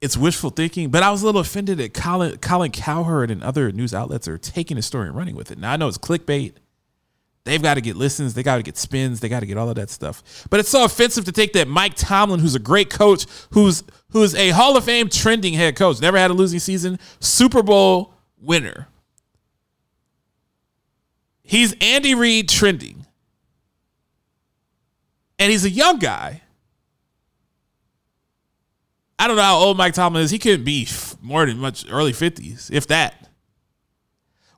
It's 0.00 0.16
wishful 0.16 0.48
thinking, 0.48 0.88
but 0.88 1.02
I 1.02 1.10
was 1.10 1.22
a 1.22 1.26
little 1.26 1.42
offended 1.42 1.76
that 1.78 1.92
Colin 1.92 2.38
Colin 2.38 2.70
Cowherd 2.70 3.30
and 3.30 3.42
other 3.42 3.70
news 3.70 3.92
outlets 3.92 4.26
are 4.28 4.38
taking 4.38 4.76
the 4.76 4.82
story 4.82 5.08
and 5.08 5.16
running 5.16 5.36
with 5.36 5.50
it. 5.50 5.58
Now 5.58 5.72
I 5.72 5.76
know 5.76 5.88
it's 5.88 5.98
clickbait. 5.98 6.54
They've 7.44 7.62
got 7.62 7.74
to 7.74 7.80
get 7.80 7.96
listens, 7.96 8.34
they 8.34 8.42
got 8.42 8.56
to 8.56 8.62
get 8.62 8.76
spins, 8.76 9.20
they 9.20 9.28
got 9.28 9.40
to 9.40 9.46
get 9.46 9.56
all 9.56 9.68
of 9.68 9.76
that 9.76 9.88
stuff. 9.88 10.46
But 10.50 10.60
it's 10.60 10.68
so 10.68 10.84
offensive 10.84 11.24
to 11.24 11.32
take 11.32 11.54
that 11.54 11.68
Mike 11.68 11.94
Tomlin, 11.94 12.40
who's 12.40 12.54
a 12.54 12.60
great 12.60 12.90
coach, 12.90 13.24
who's 13.52 13.82
who's 14.10 14.34
a 14.34 14.50
Hall 14.50 14.76
of 14.76 14.84
Fame 14.84 15.08
trending 15.08 15.54
head 15.54 15.74
coach, 15.74 16.00
never 16.00 16.18
had 16.18 16.30
a 16.30 16.34
losing 16.34 16.58
season, 16.58 16.98
Super 17.18 17.62
Bowl 17.62 18.14
winner. 18.38 18.88
He's 21.42 21.74
Andy 21.80 22.14
Reid 22.14 22.48
trending. 22.48 23.06
And 25.38 25.50
he's 25.50 25.64
a 25.64 25.70
young 25.70 25.98
guy. 25.98 26.42
I 29.18 29.26
don't 29.26 29.36
know 29.36 29.42
how 29.42 29.56
old 29.56 29.76
Mike 29.76 29.94
Tomlin 29.94 30.22
is. 30.22 30.30
He 30.30 30.38
couldn't 30.38 30.64
be 30.64 30.86
more 31.20 31.46
than 31.46 31.58
much 31.58 31.84
early 31.90 32.12
50s, 32.12 32.70
if 32.70 32.86
that. 32.88 33.28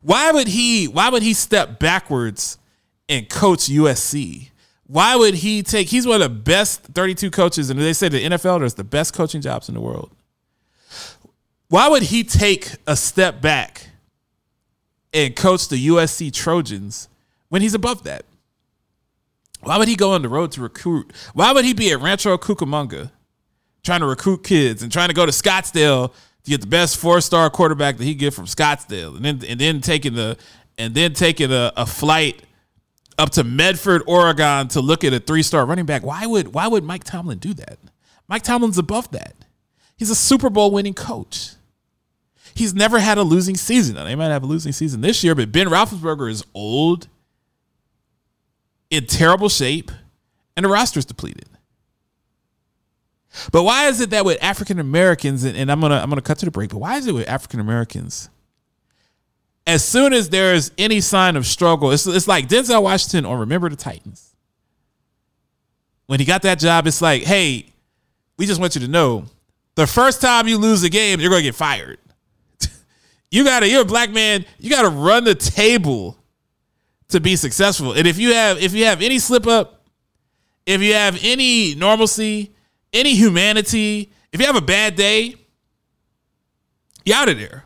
Why 0.03 0.33
would 0.33 0.49
he 0.49 0.87
why 0.87 1.09
would 1.09 1.23
he 1.23 1.33
step 1.33 1.79
backwards 1.79 2.59
and 3.09 3.29
coach 3.29 3.69
USC? 3.69 4.51
Why 4.87 5.17
would 5.17 5.35
he 5.35 5.63
take 5.63 5.89
he's 5.89 6.07
one 6.07 6.21
of 6.21 6.21
the 6.21 6.41
best 6.41 6.83
32 6.83 7.31
coaches 7.31 7.71
and 7.71 7.81
they 7.81 7.93
say 7.93 8.09
the 8.09 8.25
NFL 8.25 8.61
there's 8.61 8.75
the 8.75 8.85
best 8.85 9.15
coaching 9.15 9.41
jobs 9.41 9.69
in 9.69 9.75
the 9.75 9.81
world. 9.81 10.11
Why 11.69 11.89
would 11.89 12.03
he 12.03 12.25
take 12.25 12.69
a 12.87 12.97
step 12.97 13.41
back 13.41 13.89
and 15.15 15.35
coach 15.35 15.69
the 15.69 15.89
USC 15.89 16.31
Trojans 16.33 17.09
when 17.49 17.63
he's 17.63 17.73
above 17.73 18.05
that? 18.05 18.27
Why 19.63 19.79
would 19.79 19.89
he 19.89 19.97
go 19.97 20.13
on 20.13 20.23
the 20.23 20.29
road 20.29 20.53
to 20.53 20.61
recruit? 20.61 21.13
Why 21.33 21.53
would 21.53 21.65
he 21.65 21.73
be 21.73 21.93
at 21.93 22.01
Rancho 22.01 22.37
Cucamonga 22.37 23.11
trying 23.83 24.01
to 24.01 24.07
recruit 24.07 24.45
kids 24.45 24.83
and 24.83 24.93
trying 24.93 25.09
to 25.09 25.15
go 25.15 25.25
to 25.25 25.33
Scottsdale 25.33 26.13
to 26.45 26.51
get 26.51 26.61
the 26.61 26.67
best 26.67 26.97
four 26.97 27.21
star 27.21 27.49
quarterback 27.49 27.97
that 27.97 28.05
he 28.05 28.15
get 28.15 28.35
from 28.35 28.47
Scottsdale, 28.47 29.17
and 29.17 29.25
then 29.25 29.43
and 29.49 29.61
then 29.61 29.81
taking 29.81 30.15
the 30.15 30.37
and 30.77 30.95
then 30.95 31.13
taking 31.13 31.53
a, 31.53 31.73
a 31.77 31.87
flight 31.87 32.43
up 33.23 33.31
to 33.31 33.45
Medford, 33.45 34.03
Oregon 34.09 34.67
to 34.69 34.81
look 34.81 35.05
at 35.05 35.13
a 35.13 35.21
three 35.21 35.45
star 35.45 35.65
running 35.65 35.87
back? 35.87 36.03
Why 36.03 36.27
would 36.27 36.53
why 36.55 36.67
would 36.67 36.83
Mike 36.83 37.05
Tomlin 37.05 37.39
do 37.39 37.55
that? 37.55 37.79
Mike 38.27 38.43
Tomlin's 38.43 38.79
above 38.79 39.13
that. 39.13 39.35
He's 39.97 40.11
a 40.11 40.17
Super 40.17 40.51
Bowl 40.51 40.73
winning 40.73 40.95
coach. 40.95 41.53
He's 42.55 42.75
never 42.75 42.99
had 42.99 43.19
a 43.19 43.23
losing 43.23 43.57
season. 43.57 43.95
Now, 43.95 44.05
they 44.05 44.17
might 44.17 44.27
have 44.29 44.43
a 44.43 44.47
losing 44.47 44.73
season 44.73 45.01
this 45.01 45.23
year, 45.23 45.35
but 45.35 45.53
Ben 45.53 45.69
Roethlisberger 45.69 46.29
is 46.29 46.45
old 46.53 47.07
in 48.91 49.07
terrible 49.07 49.49
shape, 49.49 49.91
and 50.57 50.65
the 50.65 50.69
roster's 50.69 51.05
depleted. 51.05 51.49
But 53.53 53.63
why 53.63 53.87
is 53.87 54.01
it 54.01 54.11
that 54.11 54.25
with 54.25 54.43
African 54.43 54.81
Americans, 54.81 55.45
and, 55.45 55.57
and 55.57 55.71
I'm 55.71 55.81
gonna 55.81 55.99
I'm 55.99 56.09
gonna 56.11 56.23
cut 56.23 56.39
to 56.39 56.45
the 56.45 56.51
break, 56.51 56.71
but 56.71 56.79
why 56.79 56.97
is 56.97 57.07
it 57.07 57.15
with 57.15 57.29
African 57.29 57.61
Americans? 57.61 58.29
As 59.67 59.85
soon 59.85 60.13
as 60.13 60.29
there's 60.29 60.73
any 60.77 61.01
sign 61.01 61.37
of 61.37 61.47
struggle, 61.47 61.93
it's 61.93 62.07
it's 62.07 62.27
like 62.27 62.49
Denzel 62.49 62.83
Washington 62.83 63.25
on 63.25 63.39
Remember 63.39 63.69
the 63.69 63.77
Titans. 63.77 64.35
When 66.07 66.19
he 66.19 66.27
got 66.27 66.43
that 66.43 66.59
job, 66.59 66.87
it's 66.87 67.01
like, 67.01 67.23
hey, 67.23 67.67
we 68.37 68.47
just 68.47 68.61
want 68.61 68.75
you 68.75 68.81
to 68.81 68.89
know, 68.89 69.27
the 69.77 69.87
first 69.87 70.21
time 70.21 70.49
you 70.49 70.59
lose 70.59 70.83
a 70.83 70.91
game, 70.91 71.21
you're 71.21 71.31
gonna 71.31 71.43
get 71.43 71.55
fired. 71.55 71.99
you 73.31 73.45
gotta, 73.45 73.69
you're 73.69 73.83
a 73.83 73.87
black 73.87 74.11
man, 74.11 74.45
you 74.59 74.69
gotta 74.69 74.89
run 74.89 75.25
the 75.25 75.35
table 75.35 76.19
to 77.09 77.21
be 77.21 77.37
successful. 77.37 77.93
And 77.93 78.07
if 78.07 78.19
you 78.19 78.35
have 78.35 78.61
if 78.61 78.73
you 78.73 78.85
have 78.87 79.01
any 79.01 79.19
slip 79.19 79.47
up, 79.47 79.87
if 80.67 80.83
you 80.83 80.95
have 80.95 81.19
any 81.23 81.75
normalcy, 81.75 82.53
any 82.93 83.15
humanity, 83.15 84.13
if 84.33 84.41
you 84.41 84.47
have 84.47 84.57
a 84.57 84.61
bad 84.61 84.97
day, 84.97 85.37
you 87.05 87.15
out 87.15 87.29
of 87.29 87.39
there. 87.39 87.65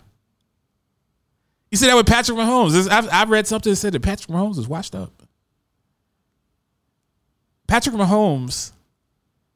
You 1.76 1.80
see 1.80 1.86
that 1.88 1.96
with 1.96 2.06
Patrick 2.06 2.38
Mahomes. 2.38 2.90
I've, 2.90 3.06
I've 3.12 3.28
read 3.28 3.46
something 3.46 3.70
that 3.70 3.76
said 3.76 3.92
that 3.92 4.00
Patrick 4.00 4.34
Mahomes 4.34 4.56
is 4.56 4.66
washed 4.66 4.94
up. 4.94 5.22
Patrick 7.66 7.94
Mahomes 7.94 8.72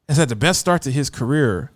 has 0.07 0.17
had 0.17 0.29
the 0.29 0.35
best 0.35 0.59
start 0.59 0.83
to 0.83 0.91
his 0.91 1.09
career 1.09 1.71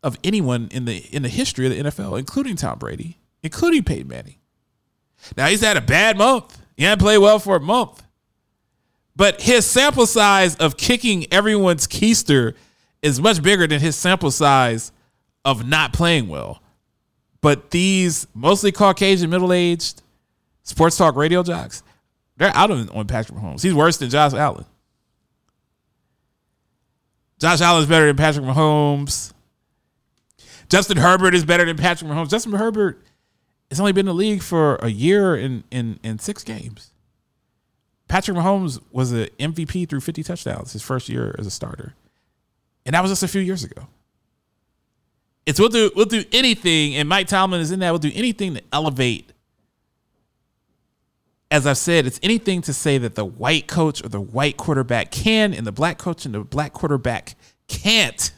of 0.00 0.16
anyone 0.22 0.68
in 0.70 0.84
the 0.84 0.98
in 1.12 1.24
the 1.24 1.28
history 1.28 1.66
of 1.66 1.72
the 1.72 1.90
NFL, 1.90 2.20
including 2.20 2.54
Tom 2.54 2.78
Brady, 2.78 3.18
including 3.42 3.82
Peyton 3.82 4.06
Manning. 4.06 4.36
Now 5.36 5.48
he's 5.48 5.60
had 5.60 5.76
a 5.76 5.80
bad 5.80 6.16
month. 6.16 6.62
He 6.76 6.84
hadn't 6.84 7.02
played 7.02 7.18
well 7.18 7.40
for 7.40 7.56
a 7.56 7.60
month. 7.60 8.00
But 9.16 9.40
his 9.40 9.66
sample 9.66 10.06
size 10.06 10.54
of 10.54 10.76
kicking 10.76 11.26
everyone's 11.32 11.88
keister 11.88 12.54
is 13.02 13.20
much 13.20 13.42
bigger 13.42 13.66
than 13.66 13.80
his 13.80 13.96
sample 13.96 14.30
size 14.30 14.92
of 15.44 15.66
not 15.66 15.92
playing 15.92 16.28
well. 16.28 16.61
But 17.42 17.70
these 17.70 18.26
mostly 18.34 18.72
Caucasian, 18.72 19.28
middle 19.28 19.52
aged 19.52 20.00
sports 20.62 20.96
talk 20.96 21.16
radio 21.16 21.42
jocks, 21.42 21.82
they're 22.38 22.56
out 22.56 22.70
on, 22.70 22.88
on 22.90 23.06
Patrick 23.06 23.38
Mahomes. 23.38 23.62
He's 23.62 23.74
worse 23.74 23.98
than 23.98 24.08
Josh 24.08 24.32
Allen. 24.32 24.64
Josh 27.38 27.60
Allen's 27.60 27.88
better 27.88 28.06
than 28.06 28.16
Patrick 28.16 28.46
Mahomes. 28.46 29.32
Justin 30.68 30.96
Herbert 30.96 31.34
is 31.34 31.44
better 31.44 31.64
than 31.64 31.76
Patrick 31.76 32.10
Mahomes. 32.10 32.30
Justin 32.30 32.52
Herbert 32.52 33.02
has 33.68 33.80
only 33.80 33.92
been 33.92 34.06
in 34.06 34.14
the 34.14 34.14
league 34.14 34.42
for 34.42 34.76
a 34.76 34.88
year 34.88 35.36
in, 35.36 35.64
in, 35.70 35.98
in 36.02 36.18
six 36.20 36.44
games. 36.44 36.92
Patrick 38.06 38.36
Mahomes 38.36 38.80
was 38.92 39.10
an 39.10 39.26
MVP 39.40 39.88
through 39.88 40.00
50 40.00 40.22
touchdowns 40.22 40.72
his 40.72 40.82
first 40.82 41.08
year 41.08 41.34
as 41.38 41.46
a 41.46 41.50
starter. 41.50 41.94
And 42.86 42.94
that 42.94 43.02
was 43.02 43.10
just 43.10 43.22
a 43.22 43.28
few 43.28 43.40
years 43.40 43.64
ago. 43.64 43.88
It's 45.46 45.58
we'll 45.58 45.68
do 45.68 45.90
we'll 45.96 46.06
do 46.06 46.24
anything, 46.32 46.94
and 46.94 47.08
Mike 47.08 47.26
Tomlin 47.26 47.60
is 47.60 47.72
in 47.72 47.80
that. 47.80 47.90
We'll 47.90 47.98
do 47.98 48.12
anything 48.14 48.54
to 48.54 48.62
elevate. 48.72 49.32
As 51.50 51.66
I've 51.66 51.78
said, 51.78 52.06
it's 52.06 52.20
anything 52.22 52.62
to 52.62 52.72
say 52.72 52.96
that 52.98 53.14
the 53.14 53.24
white 53.24 53.66
coach 53.66 54.02
or 54.04 54.08
the 54.08 54.20
white 54.20 54.56
quarterback 54.56 55.10
can, 55.10 55.52
and 55.52 55.66
the 55.66 55.72
black 55.72 55.98
coach 55.98 56.24
and 56.24 56.34
the 56.34 56.40
black 56.40 56.72
quarterback 56.72 57.34
can't. 57.68 58.32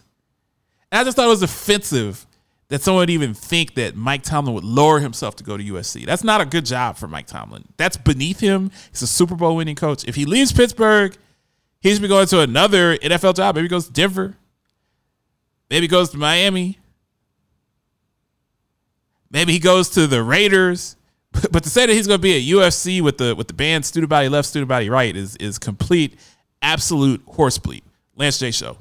And 0.91 1.01
I 1.01 1.05
just 1.05 1.17
thought 1.17 1.27
it 1.27 1.31
was 1.31 1.43
offensive 1.43 2.27
that 2.69 2.83
someone 2.83 3.03
would 3.03 3.11
even 3.11 3.35
think 3.35 3.75
that 3.75 3.95
Mike 3.95 4.23
Tomlin 4.23 4.55
would 4.55 4.65
lower 4.65 4.99
himself 4.99 5.37
to 5.37 5.45
go 5.45 5.57
to 5.57 5.63
USC. 5.63 6.07
That's 6.07 6.25
not 6.25 6.41
a 6.41 6.47
good 6.47 6.65
job 6.65 6.97
for 6.97 7.07
Mike 7.07 7.27
Tomlin. 7.27 7.65
That's 7.77 7.97
beneath 7.97 8.41
him. 8.41 8.71
He's 8.91 9.03
a 9.03 9.07
Super 9.07 9.37
Bowl 9.37 9.57
winning 9.57 9.77
coach. 9.77 10.05
If 10.07 10.15
he 10.15 10.25
leaves 10.25 10.53
Pittsburgh, 10.53 11.17
he 11.81 11.93
should 11.93 12.03
be 12.03 12.09
going 12.09 12.27
to 12.29 12.41
another 12.41 12.97
NFL 12.97 13.37
job. 13.37 13.55
Maybe 13.55 13.67
he 13.67 13.69
goes 13.69 13.87
to 13.87 13.93
Denver. 13.93 14.37
Maybe 15.69 15.83
he 15.83 15.89
goes 15.89 16.11
to 16.11 16.17
Miami. 16.17 16.79
Maybe 19.35 19.53
he 19.53 19.59
goes 19.59 19.91
to 19.91 20.07
the 20.07 20.23
Raiders. 20.23 20.97
But 21.51 21.65
to 21.65 21.69
say 21.69 21.85
that 21.85 21.93
he's 21.93 22.07
going 22.07 22.21
to 22.21 22.23
be 22.23 22.37
at 22.37 22.43
UFC 22.57 23.01
with 23.01 23.19
the 23.19 23.35
with 23.35 23.49
the 23.49 23.55
band 23.55 23.85
student 23.85 24.09
body 24.09 24.29
left, 24.29 24.47
student 24.47 24.69
body 24.69 24.89
right 24.89 25.17
is 25.17 25.35
is 25.37 25.59
complete, 25.59 26.17
absolute 26.63 27.21
horse 27.27 27.59
bleep. 27.59 27.83
Lance 28.15 28.39
J 28.39 28.53
Show. 28.53 28.77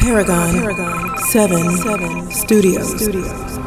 Paragon, 0.00 0.52
Paragon 0.52 1.18
7, 1.18 1.76
7 1.76 2.30
Studios. 2.32 3.00
Studios. 3.00 3.63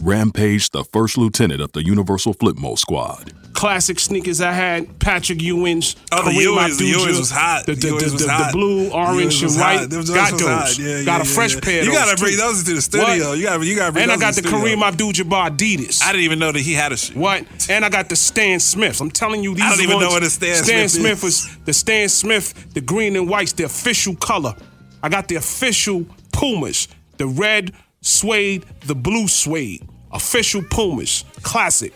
Rampage, 0.00 0.70
the 0.70 0.84
first 0.84 1.18
lieutenant 1.18 1.60
of 1.60 1.72
the 1.72 1.84
Universal 1.84 2.34
Flipmode 2.34 2.78
Squad. 2.78 3.32
classic 3.52 3.98
sneakers 4.00 4.40
I 4.40 4.52
had, 4.52 4.98
Patrick 5.00 5.42
Ewing's. 5.42 5.94
Oh, 6.12 6.24
the 6.24 6.30
Kareem 6.30 6.46
Ewings, 6.46 6.78
the 6.78 6.84
Abdul-Jabbar, 6.92 7.06
Ewings 7.06 7.18
was 7.18 7.30
hot. 7.30 7.66
The, 7.66 7.74
the, 7.74 7.80
The 7.80 7.96
the, 7.96 8.10
the, 8.10 8.16
the 8.18 8.48
blue, 8.52 8.90
orange, 8.90 9.42
and 9.42 9.52
white. 9.56 9.78
hot. 9.80 9.90
Them 9.90 10.04
joints 10.04 10.10
Got 10.10 10.30
those. 10.38 10.42
hot. 10.48 10.78
Yeah, 10.78 10.98
yeah, 10.98 11.04
got 11.04 11.20
a 11.20 11.24
yeah, 11.28 11.34
fresh 11.34 11.54
yeah. 11.54 11.60
pair 11.60 11.84
You 11.84 11.92
gotta 11.92 12.16
bring 12.16 12.32
too. 12.32 12.36
those 12.38 12.60
into 12.60 12.74
the 12.74 12.80
studio. 12.80 13.28
What? 13.30 13.38
You 13.38 13.44
gotta- 13.44 13.66
you 13.66 13.76
gotta 13.76 13.92
bring 13.92 14.02
And 14.04 14.12
I 14.12 14.16
got 14.16 14.34
the 14.34 14.40
the 14.42 14.48
studio. 14.48 14.66
Kareem 14.76 14.82
Abdul-Jabbar 14.82 15.50
Adidas. 15.56 16.02
I 16.02 16.12
didn't 16.12 16.24
even 16.24 16.38
know 16.38 16.52
that 16.52 16.60
he 16.60 16.72
had 16.72 16.92
a 16.92 16.96
shoe. 16.96 17.18
What? 17.18 17.44
And 17.68 17.84
I 17.84 17.90
got 17.90 18.08
the 18.08 18.16
Stan 18.16 18.60
Smiths. 18.60 19.00
I'm 19.00 19.10
telling 19.10 19.42
you, 19.42 19.54
these 19.54 19.64
I 19.64 19.68
don't 19.70 19.80
even 19.82 19.96
ones- 19.96 20.06
know 20.08 20.12
what 20.12 20.22
a 20.22 20.30
Stan 20.30 20.54
Stan 20.56 20.88
Smith 20.88 21.18
Smith 21.18 21.22
was 21.24 21.56
the 21.66 21.72
Stan 21.74 22.08
Smith, 22.08 22.72
the 22.72 22.80
green 22.80 23.16
and 23.16 23.28
whites, 23.28 23.52
the 23.52 23.64
official 23.64 24.14
color. 24.16 24.54
I 25.02 25.08
got 25.10 25.28
the 25.28 25.34
official 25.36 26.06
Pumas, 26.32 26.88
the 27.18 27.26
red 27.26 27.72
suede, 28.00 28.64
the 28.86 28.94
blue 28.94 29.28
suede, 29.28 29.86
official 30.12 30.62
Pumas, 30.62 31.24
classic. 31.42 31.92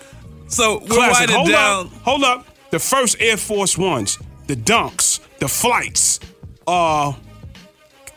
So 0.49 0.81
we're 0.81 0.87
Classic. 0.89 1.31
Hold 1.31 1.49
down. 1.49 1.87
up, 1.87 1.93
hold 2.03 2.25
up. 2.25 2.47
The 2.71 2.79
first 2.79 3.17
Air 3.21 3.37
Force 3.37 3.79
Ones, 3.79 4.19
the 4.47 4.57
Dunks, 4.57 5.21
the 5.39 5.49
flights. 5.49 6.21
Uh, 6.67 7.13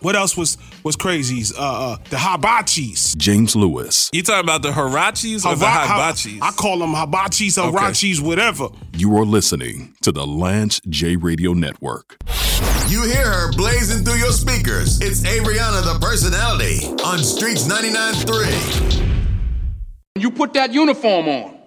what 0.01 0.15
else 0.15 0.37
was? 0.37 0.57
what's 0.87 0.95
crazy 0.95 1.39
is 1.39 1.53
uh, 1.53 1.59
uh, 1.59 1.97
the 2.09 2.15
hibachis. 2.15 3.17
James 3.17 3.57
Lewis. 3.57 4.09
You 4.13 4.23
talking 4.23 4.45
about 4.45 4.61
the 4.61 4.71
Hirachis 4.71 5.45
or 5.45 5.53
the 5.55 5.65
Hiba- 5.65 5.85
Hibachis? 5.85 6.39
I 6.41 6.51
call 6.51 6.79
them 6.79 6.93
hibachis, 6.93 7.57
hirachis, 7.61 8.21
whatever. 8.21 8.69
You 8.95 9.17
are 9.17 9.25
listening 9.25 9.95
to 10.03 10.13
the 10.13 10.25
Lance 10.25 10.79
J 10.87 11.17
Radio 11.17 11.51
Network. 11.51 12.17
You 12.87 13.03
hear 13.03 13.25
her 13.25 13.51
blazing 13.51 14.05
through 14.05 14.19
your 14.19 14.31
speakers. 14.31 15.01
It's 15.01 15.23
Ariana 15.23 15.83
the 15.83 15.99
personality 15.99 16.87
on 17.03 17.19
Streets 17.19 17.67
99.3. 17.67 19.06
You 20.19 20.31
put 20.31 20.53
that 20.53 20.73
uniform 20.73 21.27
on, 21.27 21.57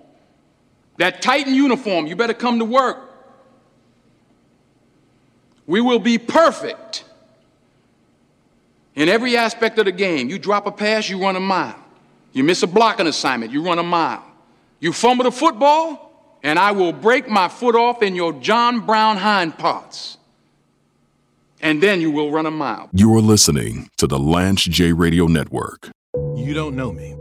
that 0.98 1.22
Titan 1.22 1.54
uniform, 1.54 2.06
you 2.06 2.16
better 2.16 2.34
come 2.34 2.58
to 2.58 2.64
work. 2.64 2.98
We 5.66 5.80
will 5.80 5.98
be 5.98 6.18
perfect 6.18 7.04
in 8.94 9.08
every 9.08 9.36
aspect 9.36 9.78
of 9.78 9.84
the 9.84 9.92
game. 9.92 10.28
You 10.28 10.38
drop 10.38 10.66
a 10.66 10.72
pass, 10.72 11.08
you 11.08 11.22
run 11.22 11.36
a 11.36 11.40
mile. 11.40 11.76
You 12.32 12.44
miss 12.44 12.62
a 12.62 12.66
blocking 12.66 13.06
assignment, 13.06 13.52
you 13.52 13.62
run 13.62 13.78
a 13.78 13.82
mile. 13.82 14.24
You 14.80 14.92
fumble 14.92 15.24
the 15.24 15.32
football, 15.32 16.38
and 16.42 16.58
I 16.58 16.72
will 16.72 16.92
break 16.92 17.28
my 17.28 17.48
foot 17.48 17.74
off 17.74 18.02
in 18.02 18.14
your 18.14 18.32
John 18.32 18.80
Brown 18.80 19.16
hind 19.16 19.58
parts. 19.58 20.16
And 21.60 21.82
then 21.82 22.00
you 22.00 22.10
will 22.10 22.30
run 22.30 22.46
a 22.46 22.50
mile. 22.50 22.88
You 22.92 23.14
are 23.14 23.20
listening 23.20 23.90
to 23.98 24.06
the 24.06 24.18
Lance 24.18 24.64
J 24.64 24.92
Radio 24.92 25.26
Network. 25.26 25.90
You 26.34 26.54
don't 26.54 26.74
know 26.74 26.92
me. 26.92 27.19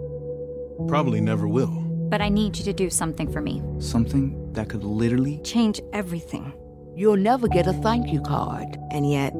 Probably 0.87 1.21
never 1.21 1.47
will. 1.47 1.67
But 2.09 2.21
I 2.21 2.29
need 2.29 2.57
you 2.57 2.63
to 2.63 2.73
do 2.73 2.89
something 2.89 3.31
for 3.31 3.41
me. 3.41 3.61
Something 3.79 4.51
that 4.53 4.69
could 4.69 4.83
literally 4.83 5.39
Change 5.43 5.79
everything. 5.93 6.53
You'll 6.95 7.17
never 7.17 7.47
get 7.47 7.67
a 7.67 7.73
thank 7.73 8.09
you 8.11 8.21
card. 8.21 8.77
And 8.91 9.09
yet, 9.09 9.33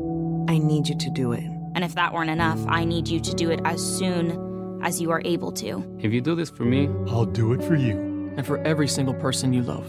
I 0.48 0.58
need 0.58 0.88
you 0.88 0.98
to 0.98 1.10
do 1.10 1.31
it. 1.34 1.43
And 1.75 1.84
if 1.84 1.96
that 1.96 2.13
weren't 2.13 2.29
enough, 2.29 2.60
I 2.67 2.84
need 2.86 3.08
you 3.08 3.19
to 3.19 3.34
do 3.34 3.50
it 3.51 3.60
as 3.65 3.81
soon 3.81 4.79
as 4.84 5.01
you 5.01 5.12
are 5.12 5.22
able 5.25 5.51
to. 5.53 5.84
If 6.00 6.13
you 6.13 6.22
do 6.22 6.36
this 6.36 6.50
for 6.50 6.63
me, 6.63 6.89
I'll 7.08 7.25
do 7.25 7.53
it 7.53 7.63
for 7.63 7.75
you. 7.75 8.08
and 8.38 8.46
for 8.48 8.60
every 8.60 8.88
single 8.88 9.13
person 9.15 9.51
you 9.51 9.62
love. 9.63 9.86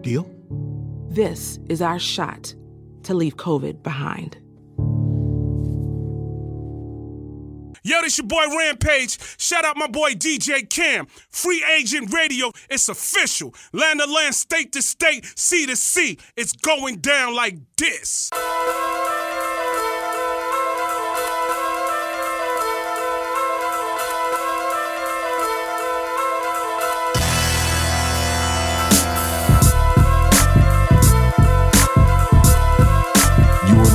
Deal? 0.00 0.28
This 1.10 1.60
is 1.68 1.80
our 1.80 1.98
shot 1.98 2.52
to 3.04 3.14
leave 3.14 3.36
COVID 3.36 3.82
behind. 3.84 4.36
Yo, 7.86 8.00
this 8.00 8.16
your 8.16 8.26
boy 8.26 8.46
Rampage. 8.56 9.18
Shout 9.38 9.66
out 9.66 9.76
my 9.76 9.86
boy 9.86 10.12
DJ 10.12 10.66
Cam. 10.70 11.06
Free 11.28 11.62
Agent 11.78 12.14
Radio. 12.14 12.50
It's 12.70 12.88
official. 12.88 13.54
Land 13.74 14.00
to 14.00 14.10
land, 14.10 14.34
state 14.34 14.72
to 14.72 14.80
state, 14.80 15.30
sea 15.38 15.66
to 15.66 15.76
sea. 15.76 16.18
It's 16.34 16.54
going 16.54 16.96
down 16.96 17.34
like 17.34 17.58
this. 17.76 18.30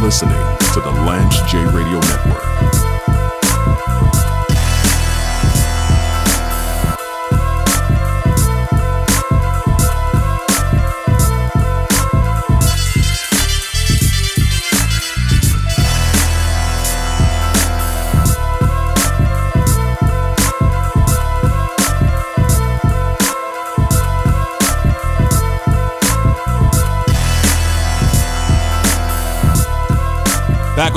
Listening 0.01 0.31
to 0.73 0.79
the 0.79 0.89
Lance 1.05 1.39
J 1.51 1.63
Radio 1.65 1.99
Network. 1.99 2.28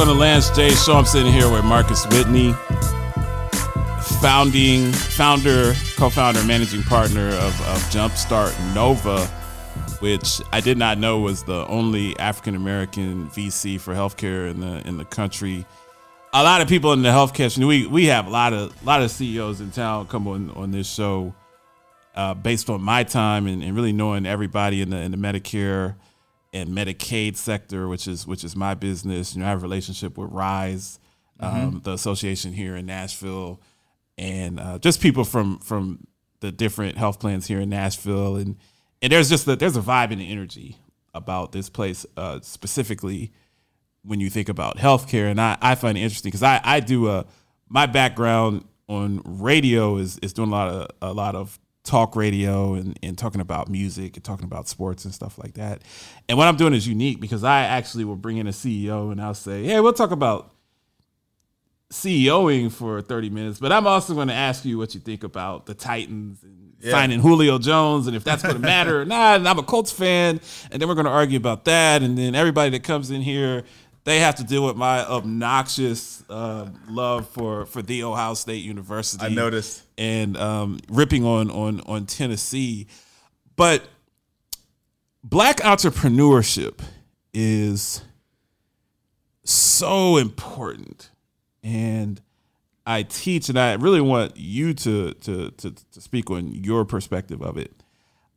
On 0.03 0.09
the 0.09 0.15
Lance 0.15 0.51
J 0.51 0.71
show, 0.71 0.97
I'm 0.97 1.05
sitting 1.05 1.33
here 1.33 1.49
with 1.49 1.65
Marcus 1.65 2.05
Whitney, 2.07 2.53
founding 4.21 4.91
founder, 4.91 5.75
co-founder, 5.95 6.43
managing 6.43 6.83
partner 6.83 7.29
of, 7.29 7.61
of 7.69 7.79
Jumpstart 7.93 8.53
Nova, 8.75 9.25
which 10.01 10.41
I 10.53 10.61
did 10.61 10.77
not 10.77 10.99
know 10.99 11.21
was 11.21 11.45
the 11.45 11.65
only 11.69 12.19
African 12.19 12.57
American 12.57 13.29
VC 13.29 13.79
for 13.79 13.95
healthcare 13.95 14.51
in 14.51 14.59
the 14.59 14.85
in 14.89 14.97
the 14.97 15.05
country. 15.05 15.65
A 16.33 16.43
lot 16.43 16.61
of 16.61 16.67
people 16.67 16.93
in 16.95 17.03
the 17.03 17.11
healthcare, 17.11 17.57
we 17.65 17.87
we 17.87 18.07
have 18.07 18.27
a 18.27 18.31
lot 18.31 18.53
of 18.53 18.75
a 18.83 18.85
lot 18.85 19.03
of 19.03 19.11
CEOs 19.13 19.61
in 19.61 19.71
town 19.71 20.09
come 20.09 20.27
on 20.27 20.51
on 20.51 20.73
this 20.73 20.93
show, 20.93 21.33
uh, 22.17 22.35
based 22.35 22.69
on 22.69 22.83
my 22.83 23.05
time 23.05 23.47
and, 23.47 23.63
and 23.63 23.77
really 23.77 23.93
knowing 23.93 24.27
everybody 24.27 24.83
in 24.83 24.91
the 24.91 24.97
in 24.97 25.13
the 25.13 25.17
Medicare 25.17 25.95
and 26.53 26.71
Medicaid 26.71 27.37
sector, 27.37 27.89
which 27.89 28.07
is 28.07 28.27
which 28.27 28.45
is 28.45 28.55
my 28.55 28.75
business. 28.75 29.35
You 29.35 29.41
know, 29.41 29.47
I 29.47 29.51
have 29.51 29.59
a 29.59 29.63
relationship 29.63 30.19
with 30.19 30.31
Rise, 30.31 30.99
um, 31.41 31.81
the 31.83 31.93
association 31.93 32.53
here 32.53 32.77
in 32.77 32.87
Nashville, 32.87 33.61
and 34.19 34.61
uh, 34.61 34.79
just 34.79 35.01
people 35.01 35.25
from 35.25 35.59
from 35.59 36.07
the 36.41 36.53
different 36.53 36.99
health 36.99 37.21
plans 37.21 37.47
here 37.47 37.61
in 37.61 37.71
Nashville, 37.71 38.37
and 38.37 38.57
and 39.01 39.13
there's 39.13 39.29
just 39.29 39.49
a, 39.49 39.57
there's 39.57 39.77
a 39.77 39.81
vibe 39.81 40.13
and 40.13 40.21
an 40.21 40.27
energy 40.27 40.77
about 41.15 41.53
this 41.53 41.69
place, 41.69 42.07
uh, 42.17 42.41
specifically 42.43 43.33
when 44.05 44.21
you 44.21 44.29
think 44.29 44.49
about 44.49 44.77
healthcare, 44.77 45.31
and 45.31 45.41
I, 45.41 45.57
I 45.61 45.75
find 45.75 45.97
it 45.97 46.03
interesting 46.03 46.31
because 46.31 46.43
I 46.43 46.61
I 46.63 46.81
do 46.81 47.09
a 47.09 47.27
my 47.69 47.87
background 47.87 48.65
on 48.89 49.23
radio 49.25 49.97
is 49.97 50.19
is 50.19 50.33
doing 50.33 50.49
a 50.49 50.53
lot 50.53 50.69
of 50.69 50.89
a 51.01 51.13
lot 51.13 51.35
of 51.35 51.59
talk 51.85 52.15
radio 52.15 52.75
and, 52.75 52.99
and 53.03 53.19
talking 53.19 53.41
about 53.41 53.69
music 53.69 54.17
and 54.17 54.25
talking 54.25 54.45
about 54.45 54.69
sports 54.69 55.05
and 55.05 55.13
stuff 55.13 55.39
like 55.39 55.55
that. 55.55 55.83
And 56.29 56.39
what 56.39 56.47
I'm 56.47 56.57
doing 56.57 56.75
is 56.75 56.87
unique 56.87 57.21
because 57.21 57.43
I 57.43 57.63
actually 57.63 58.05
will 58.05 58.17
bring 58.17 58.37
in 58.37 58.47
a 58.47 58.53
CEO 58.53 59.11
and 59.11 59.21
I'll 59.21 59.35
say, 59.35 59.65
hey, 59.65 59.81
we'll 59.81 59.93
talk 59.93 60.13
about 60.13 60.53
CEOing 61.91 62.73
for 62.73 63.03
30 63.03 63.31
minutes, 63.31 63.59
but 63.59 63.73
I'm 63.73 63.87
also 63.87 64.15
going 64.15 64.29
to 64.29 64.35
ask 64.35 64.65
you 64.65 64.79
what 64.79 64.95
you 64.95 65.01
think 65.01 65.25
about 65.25 65.67
the 65.67 65.75
Titans 65.75 66.43
and 66.43 66.73
signing 66.83 67.21
Julio 67.21 67.59
Jones 67.59 68.07
and 68.07 68.17
if 68.17 68.25
that's 68.25 68.43
going 68.43 68.57
to 68.57 68.61
matter 68.61 69.03
or 69.03 69.05
not. 69.05 69.37
And 69.37 69.49
I'm 69.49 69.59
a 69.59 69.63
Colts 69.63 69.93
fan, 69.93 70.41
and 70.71 70.81
then 70.81 70.89
we're 70.89 70.95
going 70.95 71.07
to 71.07 71.13
argue 71.13 71.37
about 71.37 71.65
that. 71.67 72.03
And 72.03 72.17
then 72.17 72.35
everybody 72.35 72.71
that 72.71 72.83
comes 72.83 73.11
in 73.11 73.23
here, 73.23 73.65
they 74.05 74.21
have 74.21 74.37
to 74.37 74.45
deal 74.45 74.65
with 74.65 74.77
my 74.77 75.05
obnoxious 75.05 76.25
uh, 76.29 76.69
love 76.89 77.29
for 77.29 77.67
for 77.67 77.83
the 77.83 78.05
Ohio 78.05 78.35
State 78.35 78.65
University. 78.65 79.25
I 79.25 79.29
noticed. 79.29 79.83
and 79.97 80.37
um, 80.37 80.79
ripping 80.89 81.25
on 81.25 81.51
on 81.51 81.81
on 81.83 82.07
Tennessee, 82.07 82.87
but 83.57 83.83
black 85.23 85.59
entrepreneurship 85.59 86.81
is 87.33 88.03
so 89.45 90.17
important 90.17 91.11
and 91.63 92.21
I 92.85 93.05
teach, 93.05 93.49
and 93.49 93.59
I 93.59 93.75
really 93.75 94.01
want 94.01 94.37
you 94.37 94.75
to, 94.75 95.15
to 95.15 95.51
to 95.51 95.71
to 95.71 96.01
speak 96.01 96.31
on 96.31 96.49
your 96.49 96.85
perspective 96.85 97.41
of 97.41 97.57
it. 97.57 97.73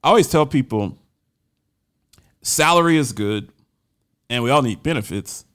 I 0.03 0.09
always 0.09 0.27
tell 0.27 0.45
people, 0.45 0.97
salary 2.41 2.97
is 2.97 3.11
good, 3.11 3.51
and 4.29 4.43
we 4.43 4.51
all 4.51 4.61
need 4.61 4.83
benefits. 4.83 5.45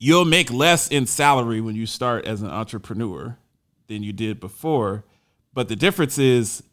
You'll 0.00 0.24
make 0.24 0.50
less 0.50 0.88
in 0.88 1.06
salary 1.06 1.60
when 1.60 1.76
you 1.76 1.86
start 1.86 2.24
as 2.24 2.42
an 2.42 2.48
entrepreneur 2.48 3.38
than 3.86 4.02
you 4.02 4.12
did 4.12 4.40
before, 4.40 5.04
but 5.54 5.68
the 5.68 5.76
difference 5.76 6.18
is 6.18 6.64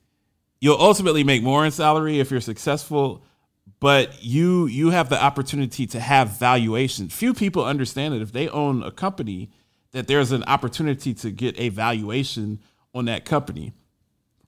you'll 0.60 0.82
ultimately 0.82 1.24
make 1.24 1.44
more 1.44 1.63
in 1.63 1.72
salary 1.72 2.20
if 2.20 2.32
you're 2.32 2.42
successful 2.42 3.24
but 3.80 4.24
you 4.24 4.66
you 4.68 4.90
have 4.90 5.10
the 5.10 5.22
opportunity 5.22 5.86
to 5.88 6.00
have 6.00 6.30
valuation. 6.30 7.10
Few 7.10 7.34
people 7.34 7.63
understand 7.63 8.13
that 8.13 8.22
if 8.22 8.32
they 8.32 8.50
own 8.50 8.84
a 8.84 8.92
company 8.92 9.52
that 9.92 10.08
there's 10.08 10.32
an 10.32 10.44
opportunity 10.46 11.13
to 11.13 11.32
get 11.32 11.58
a 11.60 11.70
valuation 11.70 12.60
on 12.94 13.06
that 13.06 13.26
company. 13.26 13.74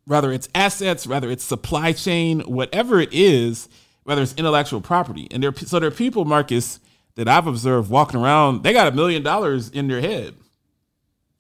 Whether 0.06 0.32
it's 0.32 0.50
assets 0.56 1.06
whether 1.06 1.30
it's 1.30 1.44
supply 1.44 1.92
chain 1.92 2.42
whatever 2.42 3.00
it 3.00 3.10
is 3.12 3.70
whether 4.04 4.22
it's 4.22 4.34
intellectual 4.36 4.82
property. 4.82 5.28
And 5.32 5.44
there 5.44 5.54
so 5.56 5.80
there 5.80 5.90
are 5.90 5.92
people 5.92 6.26
marcus 6.26 6.80
that 7.20 7.28
i've 7.28 7.48
observed 7.48 7.90
walking 7.90 8.20
around 8.20 8.64
they 8.64 8.74
got 8.74 8.88
a 8.88 8.92
million 8.96 9.22
dollars 9.22 9.70
in 9.70 9.88
their 9.88 10.02
head 10.02 10.34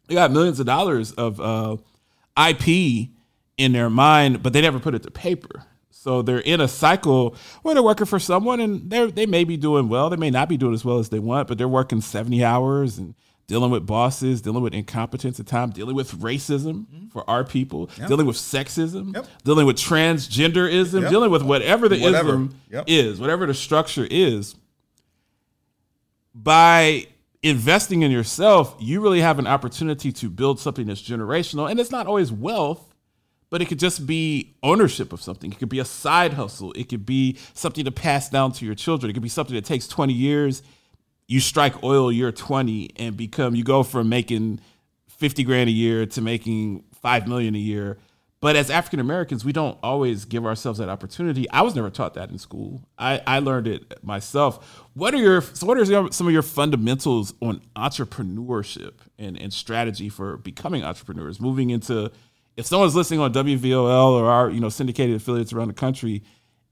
they 0.08 0.13
got 0.15 0.32
millions 0.32 0.60
of 0.60 0.65
dollars 0.65 1.12
of 1.13 1.39
uh, 1.39 1.78
ip 2.50 2.68
in 3.58 3.72
their 3.72 3.89
mind 3.89 4.44
but 4.44 4.54
they 4.54 4.62
never 4.62 4.80
put 4.80 4.94
it 4.94 5.04
to 5.04 5.12
paper 5.12 5.63
so 5.92 6.22
they're 6.22 6.39
in 6.39 6.62
a 6.62 6.68
cycle 6.68 7.36
where 7.62 7.74
they're 7.74 7.84
working 7.84 8.06
for 8.06 8.20
someone 8.20 8.60
and 8.62 8.89
they 8.89 9.12
they 9.12 9.26
may 9.26 9.44
be 9.44 9.58
doing 9.58 9.89
well. 9.89 10.10
They 10.10 10.15
may 10.15 10.30
not 10.30 10.48
be 10.48 10.56
doing 10.56 10.74
as 10.74 10.86
well 10.86 10.98
as 11.00 11.10
they 11.10 11.20
want, 11.20 11.50
but 11.50 11.58
they're 11.58 11.68
working 11.68 12.00
70 12.00 12.42
hours 12.42 12.98
and 12.98 13.15
dealing 13.48 13.70
with 13.70 13.86
bosses, 13.86 14.42
dealing 14.42 14.63
with 14.63 14.74
incompetence 14.74 15.42
at 15.42 15.48
times, 15.48 15.74
dealing 15.74 15.98
with 15.98 16.13
racism 16.22 17.12
for 17.12 17.30
our 17.30 17.44
people, 17.44 17.89
dealing 18.08 18.26
with 18.26 18.38
sexism, 18.38 19.13
Yep. 19.13 19.28
dealing 19.44 19.65
with 19.65 19.76
transgenderism, 19.76 21.02
Yep. 21.02 21.10
dealing 21.12 21.32
with 21.32 21.44
whatever 21.44 21.89
the 21.89 22.00
Whatever. 22.00 22.30
ism 22.30 22.56
Yep. 22.72 22.84
is, 22.88 23.20
whatever 23.20 23.46
the 23.46 23.54
structure 23.54 24.08
is. 24.10 24.56
By 26.41 27.08
investing 27.43 28.02
in 28.02 28.12
yourself, 28.12 28.75
you 28.80 29.02
really 29.02 29.21
have 29.21 29.39
an 29.39 29.47
opportunity 29.47 30.12
to 30.13 30.30
build 30.30 30.60
something 30.60 30.88
that's 30.88 31.02
generational. 31.02 31.69
And 31.69 31.80
it's 31.80 31.91
not 31.91 32.08
always 32.08 32.32
wealth, 32.32 32.93
but 33.49 33.62
it 33.62 33.65
could 33.65 33.80
just 33.80 34.06
be 34.06 34.56
ownership 34.62 35.12
of 35.12 35.21
something. 35.21 35.52
It 35.52 35.60
could 35.60 35.69
be 35.69 35.80
a 35.80 35.86
side 35.86 36.34
hustle. 36.34 36.71
It 36.73 36.88
could 36.89 37.06
be 37.06 37.38
something 37.54 37.84
to 37.84 37.91
pass 37.91 38.30
down 38.30 38.52
to 38.54 38.65
your 38.65 38.75
children. 38.75 39.10
It 39.10 39.13
could 39.13 39.23
be 39.23 39.30
something 39.30 39.56
that 39.56 39.65
takes 39.65 39.88
20 39.88 40.13
years. 40.13 40.62
You 41.28 41.39
strike 41.39 41.84
oil 41.84 42.12
year 42.12 42.32
20 42.32 42.91
and 42.97 43.17
become, 43.17 43.56
you 43.56 43.63
go 43.63 43.84
from 43.84 44.10
making 44.10 44.62
50 45.08 45.43
grand 45.43 45.69
a 45.69 45.73
year 45.73 46.06
to 46.06 46.21
making 46.21 46.84
5 47.02 47.28
million 47.28 47.56
a 47.56 47.60
year. 47.60 47.97
But 48.41 48.56
as 48.56 48.69
African 48.69 49.02
Americans, 49.02 49.43
we 49.43 49.52
don't 49.52 49.78
always 49.84 50.23
give 50.23 50.45
ourselves 50.45 50.80
that 50.80 50.88
opportunity. 50.88 51.49
I 51.49 51.62
was 51.62 51.75
never 51.75 51.89
taught 51.89 52.13
that 52.13 52.30
in 52.30 52.38
school. 52.38 52.82
I, 52.97 53.21
I 53.28 53.39
learned 53.39 53.67
it 53.67 54.02
myself. 54.02 54.86
What 54.93 55.13
are 55.13 55.17
your 55.17 55.41
so 55.41 55.67
what 55.67 55.78
are 55.78 56.12
some 56.12 56.28
of 56.28 56.32
your 56.32 56.41
fundamentals 56.41 57.34
on 57.41 57.62
entrepreneurship 57.75 58.93
and, 59.17 59.38
and 59.38 59.52
strategy 59.52 60.08
for 60.08 60.38
becoming 60.38 60.84
entrepreneurs? 60.84 61.41
Moving 61.41 61.69
into 61.69 62.12
if 62.56 62.65
someone's 62.65 62.95
listening 62.95 63.19
on 63.19 63.34
WVOL 63.34 64.12
or 64.12 64.30
our 64.30 64.49
you 64.49 64.62
know 64.62 64.69
syndicated 64.69 65.17
affiliates 65.17 65.52
around 65.52 65.67
the 65.67 65.73
country, 65.73 66.23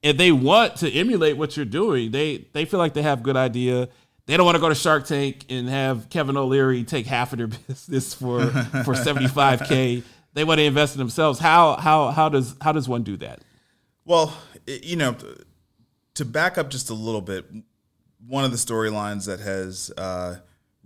and 0.04 0.18
they 0.18 0.32
want 0.32 0.78
to 0.78 0.92
emulate 0.92 1.36
what 1.36 1.58
you're 1.58 1.66
doing, 1.66 2.12
they 2.12 2.46
they 2.54 2.64
feel 2.64 2.80
like 2.80 2.94
they 2.94 3.02
have 3.02 3.24
good 3.24 3.38
idea. 3.38 3.90
They 4.26 4.36
don't 4.36 4.46
want 4.46 4.56
to 4.56 4.62
go 4.62 4.68
to 4.68 4.76
Shark 4.76 5.06
Tank 5.06 5.46
and 5.50 5.70
have 5.70 6.10
Kevin 6.10 6.36
O'Leary 6.36 6.84
take 6.84 7.06
half 7.08 7.34
of 7.34 7.40
their 7.40 7.48
business 7.68 8.14
for 8.14 8.46
for 8.48 8.94
75k 8.94 10.04
they 10.38 10.44
want 10.44 10.60
to 10.60 10.64
invest 10.64 10.94
in 10.96 11.00
themselves. 11.00 11.40
How 11.40 11.76
how 11.76 12.12
how 12.12 12.30
does 12.30 12.56
how 12.62 12.72
does 12.72 12.88
one 12.88 13.04
do 13.04 13.18
that? 13.18 13.42
Well, 14.06 14.38
you 14.68 14.96
know, 14.96 15.16
to 16.14 16.26
back 16.26 16.58
up 16.58 16.70
just 16.70 16.90
a 16.90 16.94
little 16.94 17.22
bit, 17.22 17.46
one 18.26 18.44
of 18.44 18.52
the 18.52 18.58
storylines 18.58 19.26
that 19.26 19.40
has 19.40 19.92
uh, 19.98 20.38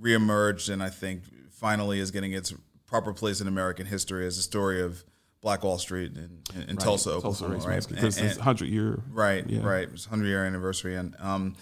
reemerged 0.01 0.71
and 0.71 0.81
I 0.81 0.89
think 0.89 1.23
finally 1.51 1.99
is 1.99 2.11
getting 2.11 2.31
its 2.31 2.53
proper 2.87 3.13
place 3.13 3.41
in 3.41 3.47
American 3.47 3.85
history 3.85 4.25
is 4.25 4.37
the 4.37 4.41
story 4.41 4.81
of 4.81 5.03
Black 5.41 5.63
Wall 5.63 5.77
Street 5.77 6.15
in, 6.15 6.41
in 6.55 6.67
right. 6.67 6.79
Tulsa, 6.79 7.19
Tulsa 7.21 7.45
Oklahoma, 7.45 7.67
right? 7.67 7.87
Because 7.87 8.17
it's 8.17 8.37
hundred 8.37 8.69
year, 8.69 9.03
right, 9.09 9.47
yeah. 9.49 9.61
right, 9.63 9.89
it's 9.91 10.05
hundred 10.05 10.27
year 10.27 10.45
anniversary, 10.45 10.95
and 10.95 11.13
um, 11.19 11.55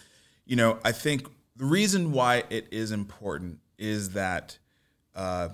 you 0.45 0.55
know, 0.55 0.77
I 0.83 0.91
think 0.91 1.27
the 1.55 1.65
reason 1.65 2.11
why 2.11 2.43
it 2.49 2.67
is 2.71 2.91
important 2.91 3.59
is 3.77 4.11
that 4.11 4.59
uh, 5.15 5.49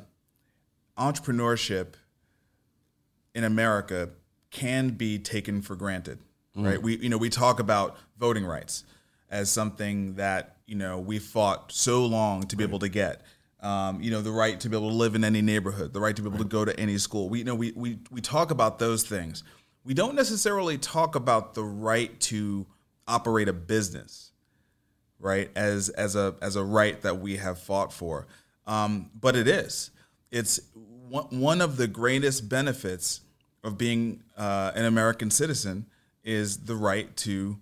entrepreneurship 0.97 1.95
in 3.35 3.43
America 3.43 4.09
can 4.49 4.91
be 4.91 5.19
taken 5.19 5.61
for 5.61 5.75
granted, 5.75 6.17
mm. 6.57 6.65
right? 6.65 6.81
We 6.81 6.97
you 6.97 7.09
know 7.09 7.17
we 7.17 7.29
talk 7.29 7.59
about 7.59 7.97
voting 8.17 8.45
rights 8.45 8.85
as 9.29 9.51
something 9.51 10.15
that 10.15 10.57
you 10.65 10.75
know 10.75 10.97
we 10.97 11.19
fought 11.19 11.71
so 11.71 12.05
long 12.05 12.43
to 12.47 12.55
be 12.55 12.63
right. 12.63 12.69
able 12.69 12.79
to 12.79 12.89
get. 12.89 13.21
Um, 13.59 14.01
you 14.01 14.11
know 14.11 14.21
the 14.21 14.31
right 14.31 14.59
to 14.59 14.69
be 14.69 14.77
able 14.77 14.89
to 14.89 14.95
live 14.95 15.15
in 15.15 15.23
any 15.23 15.41
neighborhood, 15.41 15.91
the 15.93 15.99
right 15.99 16.15
to 16.15 16.21
be 16.21 16.27
able 16.27 16.37
right. 16.37 16.43
to 16.43 16.49
go 16.49 16.65
to 16.65 16.79
any 16.79 16.97
school. 16.97 17.29
We 17.29 17.39
you 17.39 17.43
know 17.43 17.55
we, 17.55 17.73
we 17.73 17.99
we 18.09 18.21
talk 18.21 18.51
about 18.51 18.79
those 18.79 19.03
things. 19.03 19.43
We 19.83 19.93
don't 19.93 20.15
necessarily 20.15 20.77
talk 20.77 21.15
about 21.15 21.53
the 21.53 21.63
right 21.63 22.17
to 22.21 22.65
operate 23.07 23.49
a 23.49 23.53
business, 23.53 24.31
right? 25.19 25.51
As 25.55 25.89
as 25.89 26.15
a 26.15 26.35
as 26.41 26.55
a 26.55 26.63
right 26.63 27.01
that 27.01 27.19
we 27.19 27.37
have 27.37 27.59
fought 27.59 27.91
for, 27.91 28.27
um, 28.65 29.09
but 29.19 29.35
it 29.35 29.47
is. 29.47 29.91
It's 30.31 30.59
one, 31.09 31.39
one 31.39 31.61
of 31.61 31.77
the 31.77 31.87
greatest 31.87 32.49
benefits 32.49 33.21
of 33.65 33.77
being 33.77 34.23
uh, 34.37 34.71
an 34.75 34.85
American 34.85 35.31
citizen 35.31 35.87
is 36.23 36.59
the 36.59 36.75
right 36.75 37.13
to 37.17 37.57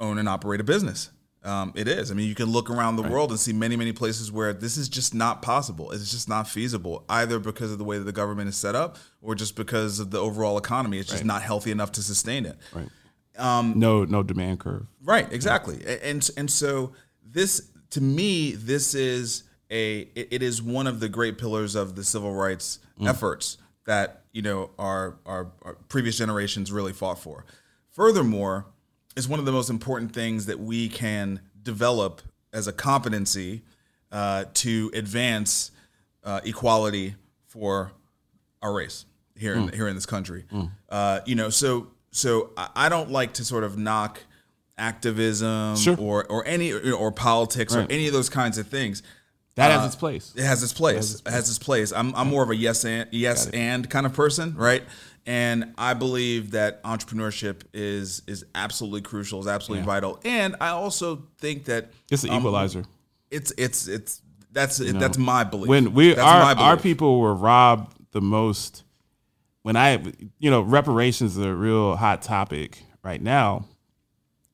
own 0.00 0.18
and 0.18 0.28
operate 0.28 0.60
a 0.60 0.64
business. 0.64 1.10
Um, 1.44 1.72
it 1.76 1.86
is. 1.86 2.10
I 2.10 2.14
mean, 2.14 2.28
you 2.28 2.34
can 2.34 2.46
look 2.46 2.70
around 2.70 2.96
the 2.96 3.04
right. 3.04 3.12
world 3.12 3.30
and 3.30 3.38
see 3.38 3.52
many, 3.52 3.76
many 3.76 3.92
places 3.92 4.32
where 4.32 4.52
this 4.52 4.76
is 4.76 4.88
just 4.88 5.14
not 5.14 5.42
possible. 5.42 5.92
It's 5.92 6.10
just 6.10 6.28
not 6.28 6.48
feasible, 6.48 7.04
either 7.08 7.38
because 7.38 7.70
of 7.70 7.78
the 7.78 7.84
way 7.84 7.98
that 7.98 8.04
the 8.04 8.12
government 8.12 8.48
is 8.48 8.56
set 8.56 8.74
up 8.74 8.96
or 9.22 9.36
just 9.36 9.54
because 9.54 10.00
of 10.00 10.10
the 10.10 10.18
overall 10.18 10.58
economy. 10.58 10.98
It's 10.98 11.08
just 11.08 11.20
right. 11.20 11.26
not 11.26 11.42
healthy 11.42 11.70
enough 11.70 11.92
to 11.92 12.02
sustain 12.02 12.46
it. 12.46 12.56
Right. 12.72 12.88
Um, 13.38 13.74
no, 13.76 14.04
no 14.04 14.22
demand 14.24 14.60
curve. 14.60 14.86
Right. 15.04 15.30
Exactly. 15.30 15.84
And 16.02 16.28
and 16.36 16.50
so 16.50 16.94
this, 17.22 17.70
to 17.90 18.00
me, 18.00 18.52
this 18.52 18.94
is 18.94 19.44
a. 19.70 20.00
it, 20.16 20.28
it 20.32 20.42
is 20.42 20.62
one 20.62 20.86
of 20.86 21.00
the 21.00 21.08
great 21.08 21.38
pillars 21.38 21.76
of 21.76 21.94
the 21.94 22.02
civil 22.02 22.34
rights 22.34 22.80
mm. 22.98 23.08
efforts 23.08 23.58
that 23.84 24.24
you 24.36 24.42
know 24.42 24.70
our, 24.78 25.16
our, 25.24 25.50
our 25.62 25.76
previous 25.88 26.18
generations 26.18 26.70
really 26.70 26.92
fought 26.92 27.18
for. 27.18 27.46
Furthermore, 27.90 28.66
it's 29.16 29.26
one 29.26 29.38
of 29.38 29.46
the 29.46 29.52
most 29.52 29.70
important 29.70 30.12
things 30.12 30.44
that 30.44 30.60
we 30.60 30.90
can 30.90 31.40
develop 31.62 32.20
as 32.52 32.66
a 32.66 32.72
competency 32.72 33.62
uh, 34.12 34.44
to 34.52 34.90
advance 34.92 35.70
uh, 36.22 36.40
equality 36.44 37.14
for 37.46 37.92
our 38.60 38.74
race 38.74 39.06
here 39.34 39.54
in, 39.54 39.70
mm. 39.70 39.74
here 39.74 39.88
in 39.88 39.94
this 39.94 40.04
country. 40.04 40.44
Mm. 40.52 40.70
Uh, 40.90 41.20
you 41.24 41.34
know, 41.34 41.48
so 41.48 41.86
so 42.10 42.50
I 42.56 42.90
don't 42.90 43.10
like 43.10 43.32
to 43.34 43.44
sort 43.44 43.64
of 43.64 43.78
knock 43.78 44.20
activism 44.76 45.76
sure. 45.76 45.96
or 45.98 46.26
or 46.26 46.46
any 46.46 46.74
or 46.74 47.10
politics 47.10 47.74
right. 47.74 47.88
or 47.88 47.92
any 47.92 48.06
of 48.06 48.12
those 48.12 48.28
kinds 48.28 48.58
of 48.58 48.68
things. 48.68 49.02
That 49.56 49.70
has 49.70 49.82
uh, 49.82 49.86
its 49.86 49.96
place. 49.96 50.32
It 50.36 50.44
has 50.44 50.62
its 50.62 50.72
place. 50.74 50.94
It 50.94 50.96
has 50.96 51.10
its 51.12 51.20
place. 51.20 51.32
It 51.32 51.36
has 51.36 51.48
its 51.48 51.58
place. 51.58 51.92
I'm, 51.92 52.14
I'm 52.14 52.28
more 52.28 52.42
of 52.42 52.50
a 52.50 52.56
yes 52.56 52.84
and 52.84 53.08
yes 53.10 53.48
and 53.48 53.88
kind 53.88 54.04
of 54.04 54.12
person, 54.12 54.54
right? 54.54 54.82
And 55.24 55.74
I 55.78 55.94
believe 55.94 56.52
that 56.52 56.82
entrepreneurship 56.84 57.62
is 57.72 58.22
is 58.26 58.44
absolutely 58.54 59.00
crucial, 59.00 59.40
is 59.40 59.46
absolutely 59.46 59.80
yeah. 59.80 59.86
vital. 59.86 60.20
And 60.24 60.56
I 60.60 60.68
also 60.68 61.24
think 61.38 61.64
that 61.64 61.90
it's 62.10 62.22
an 62.22 62.30
um, 62.30 62.38
equalizer. 62.38 62.84
It's 63.30 63.52
it's 63.56 63.88
it's 63.88 64.20
that's 64.52 64.78
you 64.78 64.92
know, 64.92 65.00
that's 65.00 65.18
my 65.18 65.42
belief. 65.42 65.68
When 65.68 65.94
we 65.94 66.16
our 66.16 66.54
our 66.56 66.76
people 66.76 67.18
were 67.18 67.34
robbed 67.34 67.96
the 68.12 68.20
most, 68.20 68.84
when 69.62 69.74
I 69.74 70.02
you 70.38 70.50
know 70.50 70.60
reparations 70.60 71.36
is 71.36 71.44
a 71.44 71.52
real 71.54 71.96
hot 71.96 72.20
topic 72.20 72.82
right 73.02 73.20
now, 73.20 73.64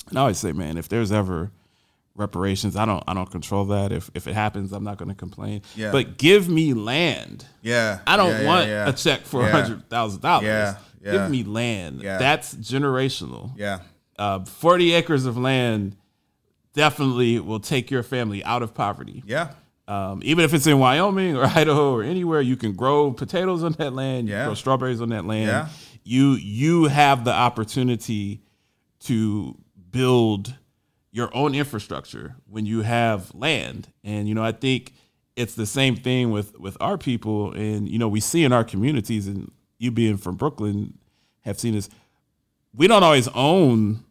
and 0.08 0.16
I 0.16 0.22
always 0.22 0.38
say, 0.38 0.52
man, 0.52 0.78
if 0.78 0.88
there's 0.88 1.10
ever 1.10 1.50
reparations. 2.14 2.76
I 2.76 2.84
don't 2.84 3.02
I 3.06 3.14
don't 3.14 3.30
control 3.30 3.66
that. 3.66 3.92
If 3.92 4.10
if 4.14 4.26
it 4.26 4.34
happens, 4.34 4.72
I'm 4.72 4.84
not 4.84 4.98
going 4.98 5.08
to 5.08 5.14
complain. 5.14 5.62
Yeah. 5.74 5.92
But 5.92 6.18
give 6.18 6.48
me 6.48 6.74
land. 6.74 7.46
Yeah. 7.62 8.00
I 8.06 8.16
don't 8.16 8.30
yeah, 8.30 8.46
want 8.46 8.68
yeah, 8.68 8.88
a 8.88 8.92
check 8.92 9.22
for 9.22 9.42
a 9.42 9.50
hundred 9.50 9.88
thousand 9.88 10.22
dollars. 10.22 10.44
Yeah. 10.44 10.76
Give 11.02 11.30
me 11.30 11.42
land. 11.44 12.02
Yeah. 12.02 12.18
That's 12.18 12.54
generational. 12.54 13.52
Yeah. 13.56 13.80
Uh, 14.18 14.44
Forty 14.44 14.92
acres 14.92 15.26
of 15.26 15.36
land 15.36 15.96
definitely 16.74 17.38
will 17.38 17.60
take 17.60 17.90
your 17.90 18.02
family 18.02 18.42
out 18.44 18.62
of 18.62 18.74
poverty. 18.74 19.22
Yeah. 19.26 19.52
Um, 19.88 20.20
even 20.24 20.44
if 20.44 20.54
it's 20.54 20.66
in 20.66 20.78
Wyoming 20.78 21.36
or 21.36 21.44
Idaho 21.54 21.94
or 21.94 22.02
anywhere, 22.02 22.40
you 22.40 22.56
can 22.56 22.72
grow 22.72 23.12
potatoes 23.12 23.62
on 23.64 23.72
that 23.72 23.92
land. 23.92 24.28
You 24.28 24.34
yeah. 24.34 24.44
grow 24.44 24.54
strawberries 24.54 25.00
on 25.00 25.10
that 25.10 25.24
land. 25.24 25.48
Yeah. 25.48 25.68
You 26.04 26.32
you 26.32 26.84
have 26.84 27.24
the 27.24 27.32
opportunity 27.32 28.42
to 29.00 29.56
build 29.90 30.54
your 31.12 31.34
own 31.36 31.54
infrastructure 31.54 32.36
when 32.48 32.66
you 32.66 32.80
have 32.80 33.32
land. 33.34 33.88
And 34.02 34.28
you 34.28 34.34
know, 34.34 34.42
I 34.42 34.52
think 34.52 34.94
it's 35.36 35.54
the 35.54 35.66
same 35.66 35.94
thing 35.94 36.30
with 36.30 36.58
with 36.58 36.76
our 36.80 36.98
people 36.98 37.52
and 37.52 37.88
you 37.88 37.98
know, 37.98 38.08
we 38.08 38.20
see 38.20 38.42
in 38.42 38.52
our 38.52 38.64
communities 38.64 39.28
and 39.28 39.52
you 39.78 39.90
being 39.90 40.16
from 40.16 40.36
Brooklyn 40.36 40.98
have 41.42 41.60
seen 41.60 41.74
this 41.74 41.88
we 42.74 42.88
don't 42.88 43.02
always 43.02 43.28
own 43.28 44.04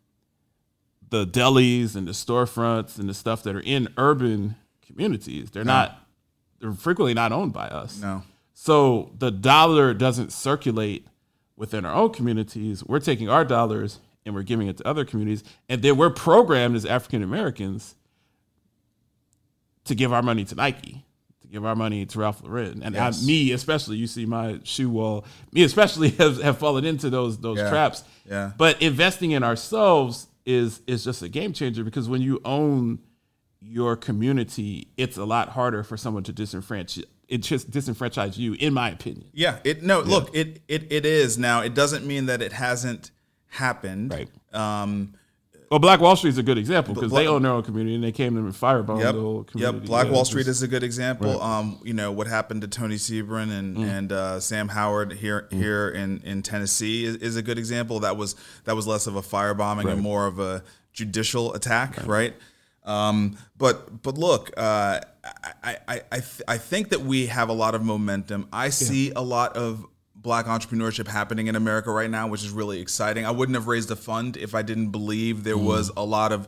the 1.09 1.25
delis 1.25 1.95
and 1.95 2.07
the 2.07 2.11
storefronts 2.11 2.99
and 2.99 3.09
the 3.09 3.13
stuff 3.13 3.43
that 3.43 3.55
are 3.55 3.61
in 3.61 3.89
urban 3.97 4.55
communities. 4.85 5.51
They're 5.51 5.63
no. 5.63 5.73
not 5.73 6.07
they're 6.59 6.73
frequently 6.73 7.15
not 7.15 7.31
owned 7.31 7.53
by 7.53 7.67
us. 7.67 7.99
No. 7.99 8.23
So 8.53 9.11
the 9.17 9.31
dollar 9.31 9.95
doesn't 9.95 10.31
circulate 10.31 11.07
within 11.55 11.85
our 11.85 11.93
own 11.93 12.11
communities. 12.11 12.83
We're 12.85 12.99
taking 12.99 13.27
our 13.27 13.43
dollars 13.43 13.99
and 14.25 14.35
we're 14.35 14.43
giving 14.43 14.67
it 14.67 14.77
to 14.77 14.87
other 14.87 15.05
communities. 15.05 15.43
And 15.69 15.81
then 15.81 15.97
we're 15.97 16.09
programmed 16.09 16.75
as 16.75 16.85
African 16.85 17.23
Americans 17.23 17.95
to 19.85 19.95
give 19.95 20.13
our 20.13 20.21
money 20.21 20.45
to 20.45 20.55
Nike, 20.55 21.03
to 21.41 21.47
give 21.47 21.65
our 21.65 21.75
money 21.75 22.05
to 22.05 22.19
Ralph 22.19 22.43
Lauren. 22.43 22.83
And 22.83 22.95
yes. 22.95 23.23
I, 23.23 23.25
me 23.25 23.51
especially, 23.51 23.97
you 23.97 24.07
see 24.07 24.25
my 24.25 24.59
shoe 24.63 24.89
wall, 24.89 25.25
me 25.51 25.63
especially 25.63 26.09
have, 26.19 26.41
have 26.41 26.57
fallen 26.57 26.85
into 26.85 27.09
those 27.09 27.37
those 27.39 27.57
yeah. 27.57 27.69
traps. 27.69 28.03
Yeah. 28.29 28.51
But 28.57 28.81
investing 28.81 29.31
in 29.31 29.43
ourselves 29.43 30.27
is 30.45 30.81
is 30.87 31.03
just 31.03 31.21
a 31.21 31.29
game 31.29 31.53
changer 31.53 31.83
because 31.83 32.09
when 32.09 32.21
you 32.21 32.41
own 32.45 32.99
your 33.59 33.95
community, 33.95 34.87
it's 34.97 35.17
a 35.17 35.25
lot 35.25 35.49
harder 35.49 35.83
for 35.83 35.97
someone 35.97 36.23
to 36.23 36.33
disenfranchise 36.33 37.05
it 37.31 37.43
just 37.43 37.71
disenfranchise 37.71 38.37
you, 38.37 38.53
in 38.55 38.73
my 38.73 38.89
opinion. 38.89 39.29
Yeah. 39.31 39.59
It 39.63 39.81
no, 39.81 40.03
yeah. 40.03 40.09
look, 40.09 40.35
it, 40.35 40.61
it 40.67 40.91
it 40.91 41.05
is. 41.05 41.37
Now 41.37 41.61
it 41.61 41.73
doesn't 41.73 42.05
mean 42.05 42.25
that 42.25 42.41
it 42.41 42.51
hasn't 42.51 43.09
happened. 43.51 44.11
Right. 44.11 44.29
Um, 44.53 45.13
well, 45.69 45.79
Black 45.79 46.01
Wall 46.01 46.17
Street 46.17 46.31
is 46.31 46.37
a 46.37 46.43
good 46.43 46.57
example 46.57 46.93
because 46.93 47.13
they 47.13 47.27
own 47.27 47.43
their 47.43 47.51
own 47.53 47.63
community 47.63 47.95
and 47.95 48.03
they 48.03 48.11
came 48.11 48.35
in 48.35 48.43
and 48.43 48.53
firebombed 48.53 48.99
yep, 48.99 49.15
the 49.15 49.21
whole 49.21 49.43
community. 49.45 49.77
Yep, 49.77 49.87
Black 49.87 50.07
yeah, 50.07 50.11
Wall 50.11 50.25
Street 50.25 50.47
is 50.47 50.61
a 50.61 50.67
good 50.67 50.83
example. 50.83 51.31
Right. 51.31 51.59
Um, 51.59 51.79
you 51.83 51.93
know 51.93 52.11
what 52.11 52.27
happened 52.27 52.61
to 52.63 52.67
Tony 52.67 52.95
Sebring 52.95 53.57
and 53.57 53.77
mm. 53.77 53.89
and 53.89 54.11
uh, 54.11 54.39
Sam 54.41 54.67
Howard 54.67 55.13
here 55.13 55.47
mm. 55.49 55.57
here 55.57 55.87
in, 55.87 56.21
in 56.25 56.41
Tennessee 56.41 57.05
is, 57.05 57.15
is, 57.17 57.37
a 57.37 57.41
good 57.41 57.57
example. 57.57 58.01
That 58.01 58.17
was 58.17 58.35
that 58.65 58.75
was 58.75 58.85
less 58.85 59.07
of 59.07 59.15
a 59.15 59.21
firebombing 59.21 59.85
right. 59.85 59.93
and 59.93 60.01
more 60.01 60.27
of 60.27 60.39
a 60.39 60.61
judicial 60.91 61.53
attack, 61.53 61.95
right? 61.99 62.07
right? 62.07 62.33
Um, 62.83 63.37
but 63.57 64.01
but 64.01 64.17
look, 64.17 64.51
uh, 64.57 64.99
I 65.63 65.77
I 65.87 66.01
I, 66.11 66.15
th- 66.17 66.41
I 66.49 66.57
think 66.57 66.89
that 66.89 67.01
we 67.01 67.27
have 67.27 67.47
a 67.47 67.53
lot 67.53 67.75
of 67.75 67.81
momentum. 67.81 68.49
I 68.51 68.71
see 68.71 69.11
a 69.11 69.21
lot 69.21 69.55
of 69.55 69.85
black 70.21 70.45
entrepreneurship 70.45 71.07
happening 71.07 71.47
in 71.47 71.55
America 71.55 71.91
right 71.91 72.09
now, 72.09 72.27
which 72.27 72.43
is 72.43 72.51
really 72.51 72.79
exciting. 72.79 73.25
I 73.25 73.31
wouldn't 73.31 73.55
have 73.55 73.67
raised 73.67 73.89
a 73.91 73.95
fund 73.95 74.37
if 74.37 74.53
I 74.53 74.61
didn't 74.61 74.89
believe 74.89 75.43
there 75.43 75.55
Mm. 75.57 75.63
was 75.65 75.91
a 75.97 76.05
lot 76.05 76.31
of 76.31 76.47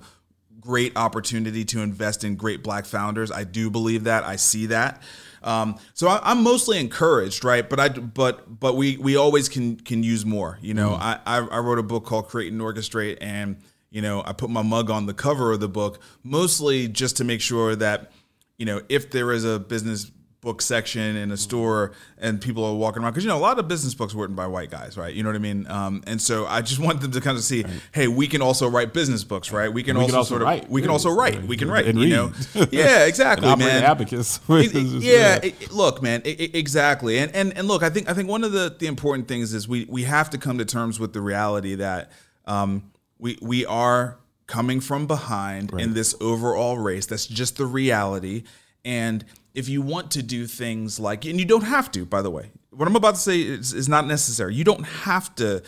great 0.59 0.95
opportunity 0.95 1.65
to 1.65 1.81
invest 1.81 2.23
in 2.23 2.35
great 2.35 2.63
black 2.63 2.85
founders. 2.85 3.31
I 3.31 3.43
do 3.43 3.69
believe 3.69 4.03
that. 4.05 4.23
I 4.23 4.35
see 4.37 4.67
that. 4.67 5.01
Um, 5.43 5.75
so 5.93 6.07
I, 6.07 6.21
I'm 6.23 6.41
mostly 6.41 6.79
encouraged, 6.79 7.43
right? 7.43 7.67
But 7.69 7.79
I, 7.79 7.89
but 7.89 8.59
but 8.59 8.77
we 8.77 8.95
we 8.97 9.17
always 9.17 9.49
can 9.49 9.75
can 9.77 10.01
use 10.03 10.25
more. 10.25 10.57
You 10.61 10.73
know, 10.73 10.91
Mm. 10.91 10.99
I 11.01 11.19
I 11.25 11.37
I 11.39 11.59
wrote 11.59 11.79
a 11.79 11.83
book 11.83 12.05
called 12.05 12.27
Create 12.29 12.51
and 12.53 12.61
Orchestrate, 12.61 13.17
and 13.19 13.57
you 13.91 14.01
know 14.01 14.23
I 14.25 14.31
put 14.33 14.49
my 14.49 14.61
mug 14.61 14.89
on 14.89 15.05
the 15.05 15.13
cover 15.13 15.51
of 15.51 15.59
the 15.59 15.67
book 15.67 15.99
mostly 16.23 16.87
just 16.87 17.17
to 17.17 17.23
make 17.25 17.41
sure 17.41 17.75
that 17.75 18.11
you 18.57 18.65
know 18.65 18.81
if 18.87 19.09
there 19.11 19.33
is 19.33 19.43
a 19.43 19.59
business 19.59 20.09
book 20.43 20.61
section 20.61 21.15
in 21.15 21.31
a 21.31 21.37
store 21.37 21.93
and 22.19 22.39
people 22.41 22.63
are 22.65 22.75
walking 22.75 23.01
around. 23.01 23.13
Because 23.13 23.23
you 23.23 23.29
know 23.29 23.37
a 23.37 23.39
lot 23.39 23.57
of 23.57 23.67
business 23.67 23.93
books 23.95 24.13
written 24.13 24.35
by 24.35 24.45
white 24.45 24.69
guys 24.69 24.97
right? 24.97 25.13
You 25.15 25.23
know 25.23 25.29
what 25.29 25.35
i 25.37 25.39
mean? 25.39 25.65
Um, 25.67 26.03
and 26.05 26.21
so 26.21 26.45
i 26.45 26.61
just 26.61 26.79
want 26.85 27.01
them 27.01 27.11
to 27.11 27.21
kind 27.21 27.37
of 27.37 27.43
see 27.43 27.63
hey 27.93 28.07
we 28.07 28.27
can 28.27 28.41
also 28.41 28.69
write 28.69 28.93
business 28.93 29.23
books 29.23 29.51
right? 29.51 29.71
We 29.73 29.81
can, 29.81 29.95
We 29.97 30.03
also, 30.03 30.11
can 30.11 30.17
also 30.17 30.29
sort 30.29 30.41
of 30.41 30.47
write, 30.47 30.69
we 30.69 30.81
can 30.81 30.91
also 30.91 31.09
write. 31.09 31.41
We 31.43 31.57
can 31.57 31.71
write 31.71 31.87
And 31.87 31.99
you 31.99 32.09
know? 32.09 32.33
read. 32.53 32.69
yeah 32.73 33.05
exactly 33.05 33.47
And 33.47 33.59
man. 33.59 33.83
abacus. 33.83 34.39
It- 34.49 34.75
it- 34.75 35.01
yeah 35.01 35.35
it- 35.41 35.55
it- 35.61 35.71
look 35.71 36.01
man 36.03 36.21
exactly. 36.25 37.17
And, 37.19 37.33
and 37.33 37.57
and 37.57 37.67
look 37.67 37.81
i 37.83 37.89
think 37.89 38.09
i 38.09 38.13
think 38.13 38.29
one 38.29 38.43
of 38.43 38.51
the 38.51 38.75
the 38.77 38.87
important 38.87 39.27
things 39.27 39.53
is 39.53 39.67
we 39.67 39.85
we 39.89 40.03
have 40.03 40.29
to 40.31 40.37
come 40.37 40.57
to 40.57 40.65
terms 40.65 40.99
with 40.99 41.13
the 41.13 41.21
reality 41.21 41.75
that 41.75 42.11
um, 42.45 42.91
we 43.19 43.37
we 43.41 43.65
are 43.65 44.19
coming 44.47 44.81
from 44.81 45.07
behind 45.07 45.71
in 45.79 45.93
this 45.93 46.13
overall 46.19 46.77
race. 46.77 47.05
That's 47.05 47.25
just 47.25 47.55
the 47.57 47.65
reality 47.65 48.43
and 48.85 49.23
if 49.53 49.69
you 49.69 49.81
want 49.81 50.11
to 50.11 50.23
do 50.23 50.47
things 50.47 50.99
like 50.99 51.25
and 51.25 51.39
you 51.39 51.45
don't 51.45 51.63
have 51.63 51.91
to 51.91 52.05
by 52.05 52.21
the 52.21 52.29
way. 52.29 52.51
What 52.71 52.87
i'm 52.87 52.95
about 52.95 53.13
to 53.15 53.21
say 53.21 53.39
is, 53.39 53.71
is 53.71 53.87
not 53.87 54.07
necessary. 54.07 54.55
You 54.55 54.63
don't 54.63 54.83
have 54.83 55.35
to 55.35 55.61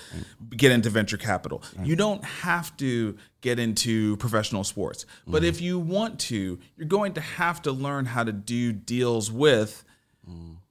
get 0.58 0.72
into 0.72 0.90
venture 0.90 1.18
capital. 1.18 1.62
You 1.84 1.96
don't 1.96 2.24
have 2.26 2.76
to 2.78 3.16
get 3.42 3.60
into 3.60 4.18
professional 4.18 4.64
sports. 4.64 5.06
But 5.28 5.44
if 5.44 5.62
you 5.62 5.78
want 5.78 6.20
to 6.32 6.58
you're 6.78 6.88
going 6.88 7.14
to 7.14 7.22
have 7.22 7.62
to 7.64 7.72
learn 7.72 8.06
how 8.06 8.24
to 8.24 8.32
do 8.32 8.74
deals 8.74 9.32
with 9.32 9.84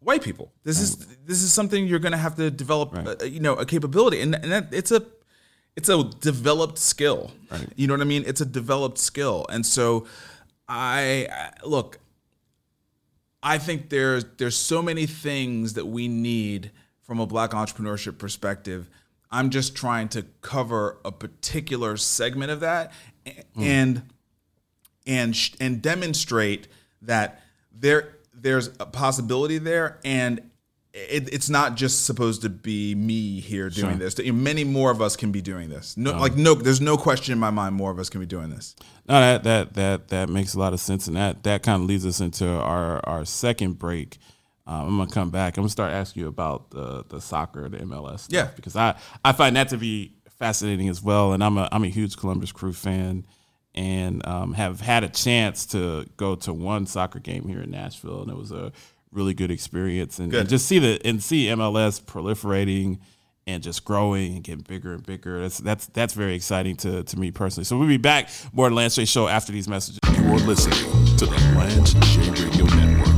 white 0.00 0.22
people. 0.22 0.50
This 0.64 0.80
is 0.80 0.96
this 1.24 1.42
is 1.44 1.52
something 1.52 1.86
you're 1.86 2.00
going 2.00 2.12
to 2.12 2.18
have 2.18 2.34
to 2.36 2.50
develop, 2.50 2.94
uh, 2.94 3.24
you 3.24 3.38
know, 3.40 3.54
a 3.54 3.64
capability, 3.64 4.20
and, 4.20 4.34
and 4.34 4.50
that, 4.50 4.68
it's 4.72 4.90
a 4.90 5.02
it's 5.76 5.88
a 5.88 6.02
developed 6.20 6.78
skill. 6.78 7.30
You 7.76 7.86
know 7.86 7.94
what 7.94 8.00
I 8.00 8.04
mean? 8.04 8.24
It's 8.26 8.40
a 8.40 8.46
developed 8.46 8.98
skill, 8.98 9.46
and 9.48 9.64
so 9.64 10.06
I- 10.68 11.28
look. 11.64 11.98
I 13.46 13.58
think 13.58 13.90
there's 13.90 14.24
there's 14.38 14.56
so 14.56 14.82
many 14.82 15.06
things 15.06 15.74
that 15.74 15.84
we 15.86 16.08
need 16.08 16.70
from 17.02 17.20
a 17.20 17.26
black 17.26 17.50
entrepreneurship 17.50 18.16
perspective. 18.18 18.88
I'm 19.30 19.50
just 19.50 19.76
trying 19.76 20.08
to 20.10 20.24
cover 20.40 20.98
a 21.04 21.12
particular 21.12 21.96
segment 21.98 22.50
of 22.50 22.60
that, 22.60 22.92
a- 23.26 23.44
and 23.56 24.02
and 25.06 25.36
and 25.60 25.82
demonstrate 25.82 26.68
that 27.02 27.42
there 27.70 28.16
there's 28.32 28.68
a 28.80 28.86
possibility 28.86 29.58
there 29.58 30.00
and 30.04 30.50
it, 30.96 31.32
it's 31.34 31.50
not 31.50 31.74
just 31.74 32.06
supposed 32.06 32.42
to 32.42 32.48
be 32.48 32.94
me 32.94 33.40
here 33.40 33.68
doing 33.68 33.98
Sure. 33.98 34.10
this. 34.10 34.32
Many 34.32 34.62
more 34.62 34.92
of 34.92 35.02
us 35.02 35.16
can 35.16 35.32
be 35.32 35.42
doing 35.42 35.68
this. 35.68 35.96
No, 35.96 36.12
Um, 36.14 36.20
like 36.20 36.36
no, 36.36 36.54
there's 36.54 36.80
no 36.80 36.96
question 36.96 37.32
in 37.32 37.38
my 37.40 37.50
mind. 37.50 37.74
More 37.74 37.90
of 37.90 37.98
us 37.98 38.08
can 38.08 38.20
be 38.20 38.26
doing 38.26 38.50
this. 38.50 38.76
No, 39.08 39.18
that 39.20 39.42
that 39.42 39.74
that 39.74 40.08
that 40.08 40.28
makes 40.28 40.54
a 40.54 40.58
lot 40.60 40.72
of 40.72 40.78
sense, 40.80 41.08
and 41.08 41.16
that 41.16 41.42
that 41.42 41.62
kind 41.64 41.82
of 41.82 41.88
leads 41.88 42.06
us 42.06 42.20
into 42.20 42.48
our 42.48 43.00
our 43.08 43.24
second 43.24 43.78
break. 43.78 44.18
Um, 44.66 44.86
I'm 44.88 44.96
gonna 44.98 45.10
come 45.10 45.30
back. 45.30 45.56
I'm 45.56 45.62
gonna 45.62 45.68
start 45.70 45.92
asking 45.92 46.22
you 46.22 46.28
about 46.28 46.70
the 46.70 47.04
the 47.08 47.20
soccer, 47.20 47.68
the 47.68 47.78
MLS. 47.78 48.20
Stuff, 48.20 48.32
Yeah. 48.32 48.48
because 48.54 48.76
I 48.76 48.94
I 49.24 49.32
find 49.32 49.56
that 49.56 49.68
to 49.70 49.76
be 49.76 50.14
fascinating 50.38 50.88
as 50.88 51.02
well, 51.02 51.32
and 51.32 51.42
I'm 51.42 51.58
a 51.58 51.68
I'm 51.72 51.82
a 51.84 51.88
huge 51.88 52.16
Columbus 52.16 52.52
Crew 52.52 52.72
fan, 52.72 53.26
and 53.74 54.24
um, 54.26 54.52
have 54.54 54.80
had 54.80 55.02
a 55.04 55.08
chance 55.08 55.66
to 55.66 56.06
go 56.16 56.36
to 56.36 56.52
one 56.54 56.86
soccer 56.86 57.18
game 57.18 57.48
here 57.48 57.60
in 57.62 57.72
Nashville, 57.72 58.22
and 58.22 58.30
it 58.30 58.36
was 58.36 58.52
a 58.52 58.72
really 59.14 59.34
good 59.34 59.50
experience, 59.50 60.18
and, 60.18 60.30
Good. 60.30 60.40
and 60.40 60.48
just 60.48 60.66
see 60.66 60.78
the 60.78 61.00
and 61.04 61.22
see 61.22 61.46
MLS 61.46 62.02
proliferating 62.02 62.98
and 63.46 63.62
just 63.62 63.84
growing 63.84 64.34
and 64.34 64.44
getting 64.44 64.64
bigger 64.66 64.92
and 64.92 65.04
bigger. 65.04 65.40
That's 65.40 65.58
that's 65.58 65.86
that's 65.86 66.14
very 66.14 66.34
exciting 66.34 66.76
to 66.78 67.02
to 67.04 67.18
me 67.18 67.30
personally. 67.30 67.64
So 67.64 67.78
we'll 67.78 67.88
be 67.88 67.96
back 67.96 68.30
more 68.52 68.66
than 68.68 68.76
Lance 68.76 68.96
J 68.96 69.04
Show 69.04 69.28
after 69.28 69.52
these 69.52 69.68
messages. 69.68 70.00
You 70.16 70.26
are 70.32 70.38
listening 70.38 71.16
to 71.16 71.26
the 71.26 71.36
Lance 71.56 71.92
J 71.92 72.30
Radio 72.30 72.64
Network. 72.74 73.13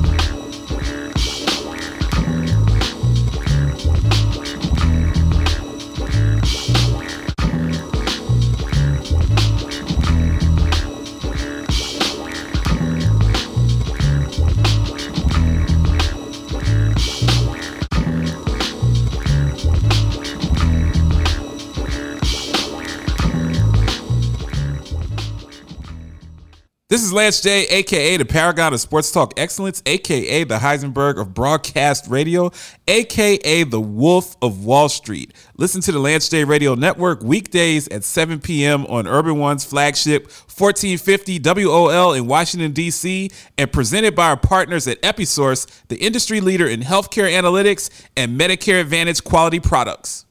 This 26.96 27.04
is 27.04 27.12
Lance 27.12 27.42
J, 27.42 27.66
aka 27.66 28.16
the 28.16 28.24
Paragon 28.24 28.72
of 28.72 28.80
Sports 28.80 29.12
Talk 29.12 29.34
Excellence, 29.36 29.82
aka 29.84 30.44
the 30.44 30.56
Heisenberg 30.56 31.20
of 31.20 31.34
Broadcast 31.34 32.08
Radio, 32.08 32.50
aka 32.88 33.64
the 33.64 33.78
Wolf 33.82 34.34
of 34.40 34.64
Wall 34.64 34.88
Street. 34.88 35.34
Listen 35.58 35.82
to 35.82 35.92
the 35.92 35.98
Lance 35.98 36.30
J 36.30 36.44
Radio 36.44 36.74
Network 36.74 37.22
weekdays 37.22 37.86
at 37.88 38.02
7 38.02 38.40
p.m. 38.40 38.86
on 38.86 39.06
Urban 39.06 39.38
One's 39.38 39.62
flagship 39.62 40.22
1450 40.22 41.38
WOL 41.66 42.14
in 42.14 42.26
Washington, 42.26 42.72
D.C., 42.72 43.30
and 43.58 43.70
presented 43.70 44.14
by 44.14 44.28
our 44.30 44.38
partners 44.38 44.88
at 44.88 44.98
Episource, 45.02 45.66
the 45.88 45.96
industry 45.96 46.40
leader 46.40 46.66
in 46.66 46.80
healthcare 46.80 47.30
analytics 47.30 47.90
and 48.16 48.40
Medicare 48.40 48.80
Advantage 48.80 49.22
quality 49.22 49.60
products. 49.60 50.25